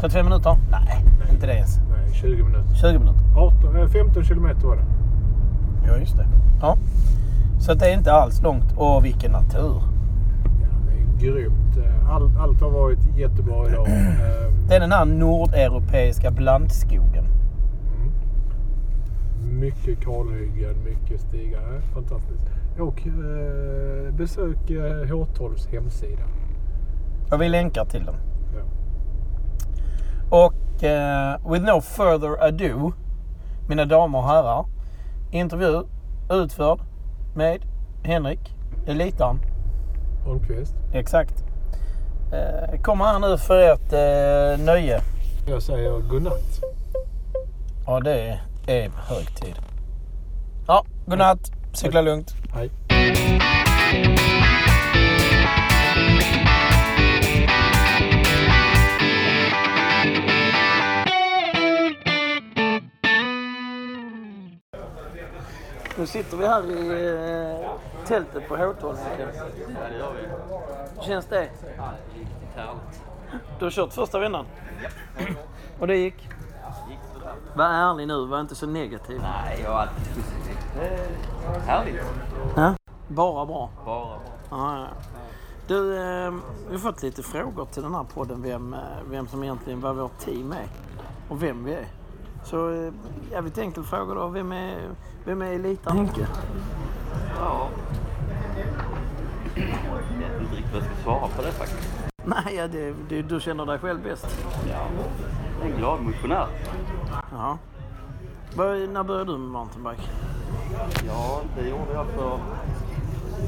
[0.00, 0.56] 35 minuter?
[0.70, 1.78] Nej, inte det ens.
[1.90, 2.74] Nej, 20 minuter.
[2.74, 3.20] 20 minuter.
[3.36, 4.84] 18, eh, 15 kilometer var det.
[5.86, 6.26] Ja, just det.
[6.60, 6.76] Ja.
[7.60, 8.72] Så det är inte alls långt.
[8.76, 9.82] Och vilken natur.
[10.44, 10.68] Ja,
[11.18, 11.76] det är grymt.
[11.76, 13.86] Eh, All, allt har varit jättebra idag.
[13.88, 17.24] Eh, Det är den här nordeuropeiska blandskogen.
[17.96, 18.12] Mm.
[19.60, 21.80] Mycket kalhyggen, mycket stigar.
[21.94, 22.46] Fantastiskt.
[22.80, 26.22] Och eh, besök eh, H12s hemsida.
[27.32, 28.14] Och vi länkar till den.
[28.56, 28.62] Ja.
[30.44, 32.92] Och eh, with no further ado,
[33.68, 34.66] mina damer och herrar.
[35.30, 35.82] Intervju
[36.30, 36.80] utförd
[37.34, 37.64] med
[38.02, 38.56] Henrik,
[38.86, 39.38] elitaren.
[40.24, 40.74] Holmqvist.
[40.92, 41.44] Exakt.
[42.32, 45.00] Eh, kommer här nu för ert eh, nöje.
[45.48, 46.60] Jag säger godnatt.
[47.86, 49.54] Ja, det är hög tid.
[50.66, 51.59] Ja, godnatt.
[51.72, 52.34] Cykla lugnt.
[52.54, 52.70] Hej.
[65.98, 67.70] Nu sitter vi här i eh,
[68.06, 69.00] tältet på Håtorget.
[69.18, 70.28] Ja, det gör vi.
[70.96, 71.50] Hur känns det?
[71.76, 73.02] Ja, riktigt härligt.
[73.58, 74.46] Du har kört första vändan?
[75.18, 75.24] Ja.
[75.78, 76.14] Och det gick?
[76.90, 77.34] gick sådär.
[77.54, 79.20] Var ärlig nu, var inte så negativ.
[79.22, 80.56] Nej, jag är alltid positiv.
[81.66, 81.96] Härligt.
[82.56, 82.74] Ja.
[83.08, 83.70] Bara bra.
[83.84, 84.20] Bara bra.
[84.50, 84.86] Ja, ja.
[85.66, 86.34] Du, eh,
[86.68, 89.96] vi har fått lite frågor till den här podden vem, eh, vem som egentligen vad
[89.96, 90.66] vårt team är
[91.28, 91.86] och vem vi är.
[92.44, 92.92] Så eh,
[93.30, 94.28] jävligt enkel fråga då.
[94.28, 94.76] Vem är,
[95.24, 96.26] vem är Elita Henke?
[97.38, 97.68] Ja.
[99.54, 99.62] Jag
[100.18, 101.88] vet inte riktigt vad jag ska svara på det faktiskt.
[102.24, 104.26] Nej, ja, det, det, du känner dig själv bäst.
[104.68, 104.86] Ja.
[105.62, 106.46] En glad motionär.
[107.32, 107.58] Ja.
[108.56, 110.02] Vad- När började du med mountainbike?
[111.06, 112.38] Ja, det gjorde jag för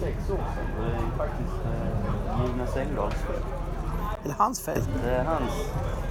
[0.01, 0.67] sex år sedan.
[0.79, 3.43] Det är faktiskt eh, Jonas Engdahls fel.
[4.25, 4.81] Är det hans fel?
[5.05, 5.51] Det är hans,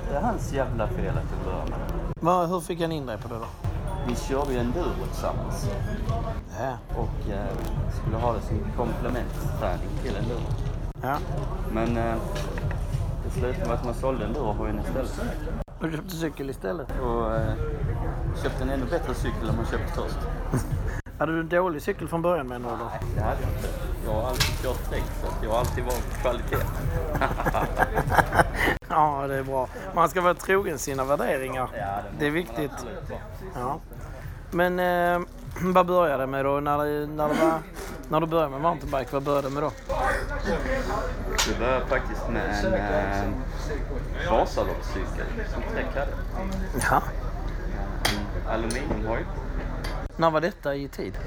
[0.09, 1.79] det är hans jävla fel att jag började med.
[2.19, 3.45] Vad, hur fick han in dig på det då?
[4.07, 5.69] Vi körde ju enduro tillsammans
[6.59, 6.73] Ja.
[6.97, 7.57] och eh,
[8.01, 10.41] skulle ha det som komplementträning till enduro.
[11.01, 11.17] ja.
[11.71, 12.15] Men eh,
[13.25, 15.21] det slutade med att man sålde endurohojen istället.
[15.81, 16.87] Du köpte cykel istället?
[17.01, 17.53] Och eh,
[18.43, 20.17] köpte en ännu bättre cykel än man köpte först.
[21.19, 22.77] Hade du en dålig cykel från början menar du?
[22.77, 22.91] då?
[23.15, 23.67] Det hade jag inte.
[24.05, 26.55] Jag har alltid kört däck så att jag har alltid varit kvalitet.
[28.89, 29.67] Ja, det är bra.
[29.95, 31.69] Man ska vara trogen sina värderingar.
[31.77, 32.85] Ja, det Det är man viktigt.
[33.55, 33.79] Ja.
[34.51, 35.27] Men eh,
[35.61, 36.59] vad började det med då?
[36.59, 36.77] När,
[37.07, 37.59] när, det var,
[38.09, 39.71] när du började med mountainbike, vad började det med då?
[41.47, 43.33] Det började faktiskt med en eh,
[44.31, 46.11] Vasaloppscykel som Trek hade.
[46.89, 47.01] Ja.
[48.15, 49.25] En aluminiumhoj.
[50.17, 51.17] När var detta i tid?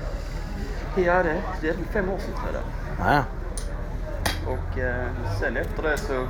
[0.96, 2.62] Ja, det, det är fem år sedan tror jag.
[3.14, 3.24] Ja.
[4.46, 5.06] Och eh,
[5.40, 6.26] sen efter det så,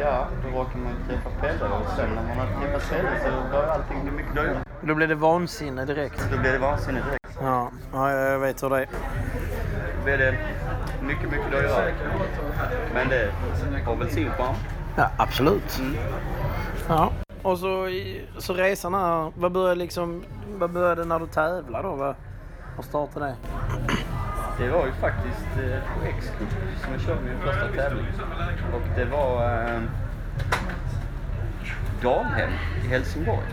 [0.00, 3.72] ja, då råkade man träffa Pelle och sen när man hade träffat Pelle så började
[3.72, 4.58] allting bli mycket dyrare.
[4.80, 6.26] Då blev det vansinne direkt.
[6.32, 7.38] Då blev det vansinnigt direkt.
[7.42, 8.88] Ja, ja jag vet hur det är.
[9.98, 10.38] Då blev det
[11.02, 11.94] mycket, mycket dyrare.
[12.94, 13.32] Men det
[13.86, 14.54] har väl sin charm.
[14.96, 15.78] Ja, absolut.
[15.78, 15.96] Mm.
[16.88, 17.12] Ja.
[17.42, 17.88] Och så,
[18.38, 20.24] så resan här, vad började liksom,
[20.58, 21.94] vad började när du tävlade då?
[21.94, 22.14] Vad,
[22.76, 23.34] vad startade det?
[24.58, 26.48] Det var ju faktiskt eh, på X-Cup
[26.84, 28.06] som jag körde min första tävling.
[28.74, 29.80] Och det var eh,
[32.02, 32.50] Dalhem
[32.84, 33.46] i Helsingborg.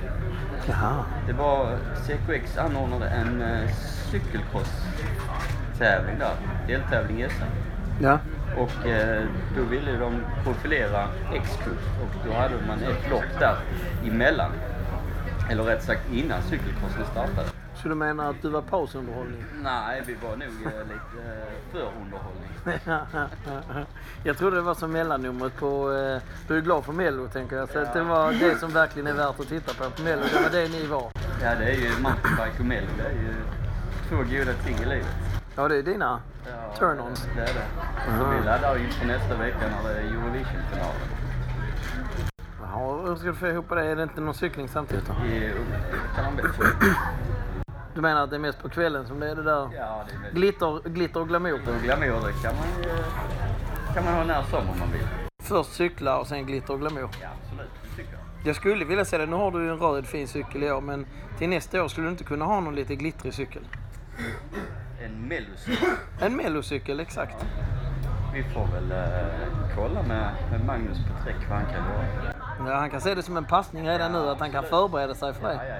[0.69, 1.03] Jaha.
[1.27, 3.69] Det var CKX anordnade en eh,
[4.11, 6.35] cykelcross-tävling där.
[6.67, 7.43] Deltävling i SM.
[7.99, 8.19] Ja.
[8.57, 9.23] Och eh,
[9.57, 13.55] då ville de profilera X-Cup och då hade man ett lopp där
[14.07, 14.51] emellan.
[15.49, 17.47] Eller rätt sagt innan cykelcrossen startade.
[17.81, 19.43] Så du menar att du var pausunderhållning?
[19.63, 22.47] Nej, vi var nog eh, lite eh, för underhållning.
[24.23, 25.91] jag trodde det var som mellannumret på...
[25.91, 27.69] Eh, du är glad för Mello tänker jag.
[27.69, 29.89] Så att det var det som verkligen är värt att titta på.
[29.89, 31.11] på Mello, det var det ni var.
[31.43, 32.87] Ja, det är ju mountainbike och mello.
[32.97, 33.33] Det är ju
[34.09, 35.36] två goda ting i livet.
[35.57, 37.27] Ja, det är dina Ja, turn-ons.
[37.35, 37.65] Det är det.
[38.17, 41.01] Så vi laddar ju inför nästa vecka när det är Eurovision-finalen.
[42.61, 43.85] Jaha, hur ska du få ihop det?
[43.85, 45.25] Är det inte någon cykling samtidigt då?
[45.25, 45.53] I
[46.15, 46.65] kan man bättre.
[47.95, 50.15] Du menar att det är mest på kvällen som det är det där Ja, det
[50.15, 50.33] är väl...
[50.33, 51.53] glitter, glitter och glamour?
[51.53, 52.89] Och glamour, det kan man ju
[53.93, 55.07] kan man ha när som om man vill.
[55.43, 57.09] Först cykla och sen glitter och glamour.
[57.21, 57.71] Ja, absolut.
[57.83, 58.47] Det tycker jag.
[58.47, 59.25] Jag skulle vilja se det.
[59.25, 61.05] Nu har du ju en röd fin cykel i år men
[61.37, 63.61] till nästa år skulle du inte kunna ha någon lite glittrig cykel?
[65.07, 65.67] En mellus.
[66.21, 67.45] En mellocykel, exakt.
[68.33, 69.27] Vi får väl eh,
[69.75, 72.33] kolla med, med Magnus på Träck vad han kan göra.
[72.71, 75.33] Ja, han kan se det som en passning redan nu att han kan förbereda sig
[75.33, 75.69] för Ja, det.
[75.69, 75.75] ja,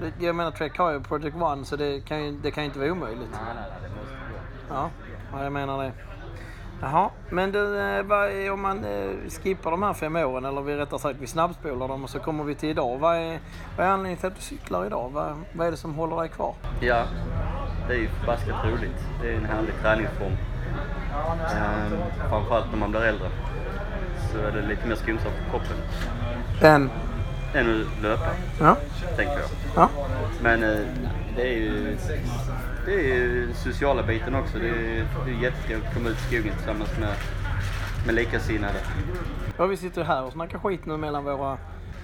[0.00, 0.26] ja.
[0.26, 2.78] Jag menar Trek har ju Project One så det kan ju, det kan ju inte
[2.78, 3.28] vara omöjligt.
[3.32, 4.74] Nej, nej, nej, det måste gå.
[4.74, 4.90] Ja,
[5.32, 5.92] ja jag menar det.
[6.80, 9.10] Jaha, men du, eh, om man eh,
[9.42, 12.44] skippar de här fem åren eller vi rättare sagt vi snabbspolar dem och så kommer
[12.44, 12.98] vi till idag.
[12.98, 13.38] Vad är,
[13.76, 15.10] vad är anledningen till att du cyklar idag?
[15.12, 16.54] Vad, vad är det som håller dig kvar?
[16.80, 17.02] Ja,
[17.88, 19.04] det är ju förbaskat roligt.
[19.22, 20.32] Det är en härlig träningsform.
[21.56, 21.98] Ehm,
[22.30, 23.28] framförallt när man blir äldre
[24.32, 25.76] så är det lite mer skonsamt för kroppen
[26.62, 26.90] En.
[27.54, 28.76] än att löpa, Ja,
[29.16, 29.48] tänker jag.
[29.76, 29.88] ja.
[30.42, 30.78] Men eh,
[31.36, 31.96] det är ju
[32.86, 34.58] det är sociala biten också.
[34.58, 37.14] Det är, det är jättetrevligt att komma ut i skogen tillsammans med,
[38.06, 38.78] med likasinnade.
[39.56, 41.58] ja vi sitter här och snackar skit nu mellan våra...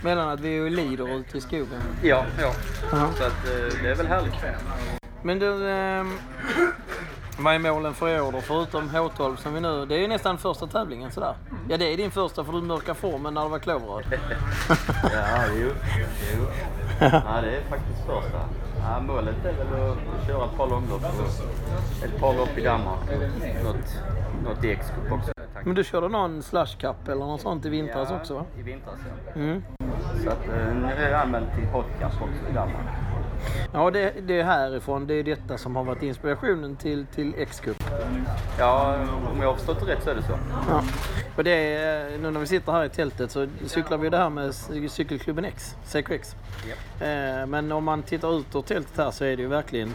[0.05, 1.81] Mellan att vi är lider ute i skogen.
[2.03, 2.53] Ja, ja.
[2.93, 3.09] Ja.
[3.17, 4.35] Så att eh, det är väl härligt.
[5.23, 6.05] Men du, eh,
[7.39, 8.41] vad är målen för i år då?
[8.41, 9.87] Förutom H12 som vi nu...
[9.87, 11.35] Det är ju nästan första tävlingen sådär.
[11.69, 14.05] Ja det är din första för du mörkar formen när det var klöverröd.
[15.03, 15.69] Ja, jo.
[16.37, 16.47] jo.
[17.01, 18.49] Ja, det är faktiskt första.
[18.83, 23.01] Ja, målet är väl att köra ett par långlopp och ett par lopp i Danmark.
[23.65, 23.99] Något,
[24.43, 25.33] något i X-cup också.
[25.65, 28.45] Men du körde någon slush cup eller något sånt i vintras också va?
[28.59, 29.41] I vintras, ja.
[29.41, 29.63] Mm.
[30.25, 32.87] Så att, eh, nu är jag anmäld till Hotcast också i Danmark.
[33.73, 35.07] Ja, det, det är härifrån.
[35.07, 37.77] Det är detta som har varit inspirationen till, till X-Cup.
[38.59, 38.97] Ja,
[39.33, 40.39] om jag har förstått det rätt så är det så.
[40.69, 40.83] Ja.
[41.37, 44.31] Och det är, nu när vi sitter här i tältet så cyklar vi det här
[44.31, 44.55] med
[44.91, 46.37] cykelklubben X, CKX.
[46.69, 47.07] Ja.
[47.07, 49.95] Eh, Men om man tittar ut ur tältet här så är det ju verkligen,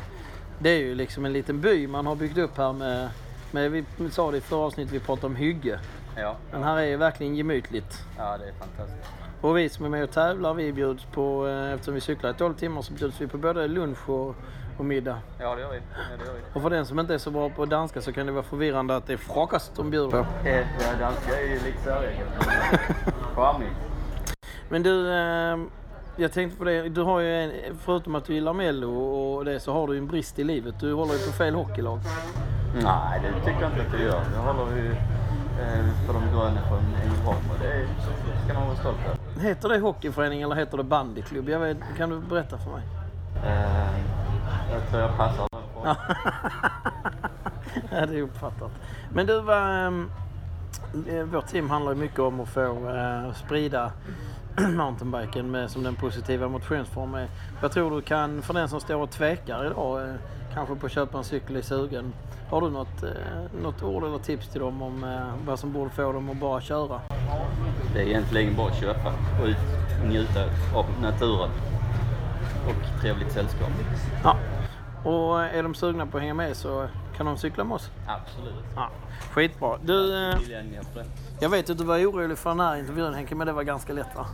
[0.59, 3.09] det är ju liksom en liten by man har byggt upp här med,
[3.53, 5.79] med vi sa det i förra avsnittet, vi pratade om hygge.
[6.15, 8.03] Ja, Men här är ju verkligen gemytligt.
[8.17, 9.11] ja det är fantastiskt.
[9.41, 12.33] Och vi som är med och tävlar, vi bjuds på, eh, eftersom vi cyklar i
[12.33, 14.35] 12 timmar så bjuds vi på både lunch och,
[14.77, 15.19] och middag.
[15.39, 15.75] Ja, det gör vi.
[15.77, 16.39] Ja, det gör vi.
[16.53, 18.95] Och för den som inte är så bra på danska så kan det vara förvirrande
[18.95, 20.17] att det är frukost de bjuder på.
[20.47, 20.65] Eh, Ja,
[20.99, 22.27] danska är ju lite säreget.
[23.35, 23.69] Charmigt.
[24.69, 25.57] Men du, eh,
[26.15, 26.89] jag tänkte på det.
[26.89, 29.99] Du har ju en, förutom att du gillar Mello och det så har du ju
[29.99, 30.75] en brist i livet.
[30.79, 31.99] Du håller ju på fel hockeylag.
[32.73, 34.23] Nej, det tycker jag inte att jag gör.
[34.35, 37.87] Jag håller ju eh, på de gröna från Ängelholm och det
[38.45, 39.41] ska man vara stolt över.
[39.47, 41.49] Heter det hockeyförening eller heter det bandyklubb?
[41.49, 42.83] Jag vet, kan du berätta för mig?
[43.45, 43.99] Eh,
[44.73, 45.95] jag tror jag passar den frågan.
[47.91, 48.71] ja, det är uppfattat.
[49.13, 50.09] Men du, vad, ehm,
[51.09, 53.91] eh, vårt team handlar ju mycket om att få eh, sprida
[54.77, 57.27] mountainbiken med, som den positiva motionsform är.
[57.61, 60.15] Jag tror du kan, för den som står och tvekar idag, eh,
[60.57, 62.13] kanske på att köpa en cykel i sugen.
[62.49, 65.89] Har du något, eh, något ord eller tips till dem om eh, vad som borde
[65.89, 67.01] få dem att bara köra?
[67.93, 69.57] Det är egentligen bara att köpa och ut
[70.09, 70.43] njuta
[70.75, 71.49] av naturen
[72.67, 73.69] och trevligt sällskap.
[74.23, 74.37] Ja.
[75.03, 76.87] Och är de sugna på att hänga med så
[77.17, 77.89] kan de cykla med oss.
[78.07, 78.65] Absolut.
[78.75, 78.89] Ja.
[79.31, 79.77] Skitbra.
[79.83, 80.37] Du, eh,
[81.39, 83.93] jag vet att du var orolig för den här intervjun Henke, men det var ganska
[83.93, 84.25] lätt va?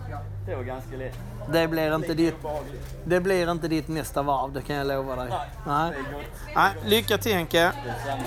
[0.45, 1.19] Det var ganska lätt.
[1.51, 2.35] Det blir inte ditt,
[3.05, 5.33] det blir inte ditt nästa varv, det kan jag lova dig.
[5.67, 5.93] Nej.
[6.13, 6.55] Gott.
[6.55, 7.71] Nej, lycka till Henke.
[7.85, 8.23] Detsamma.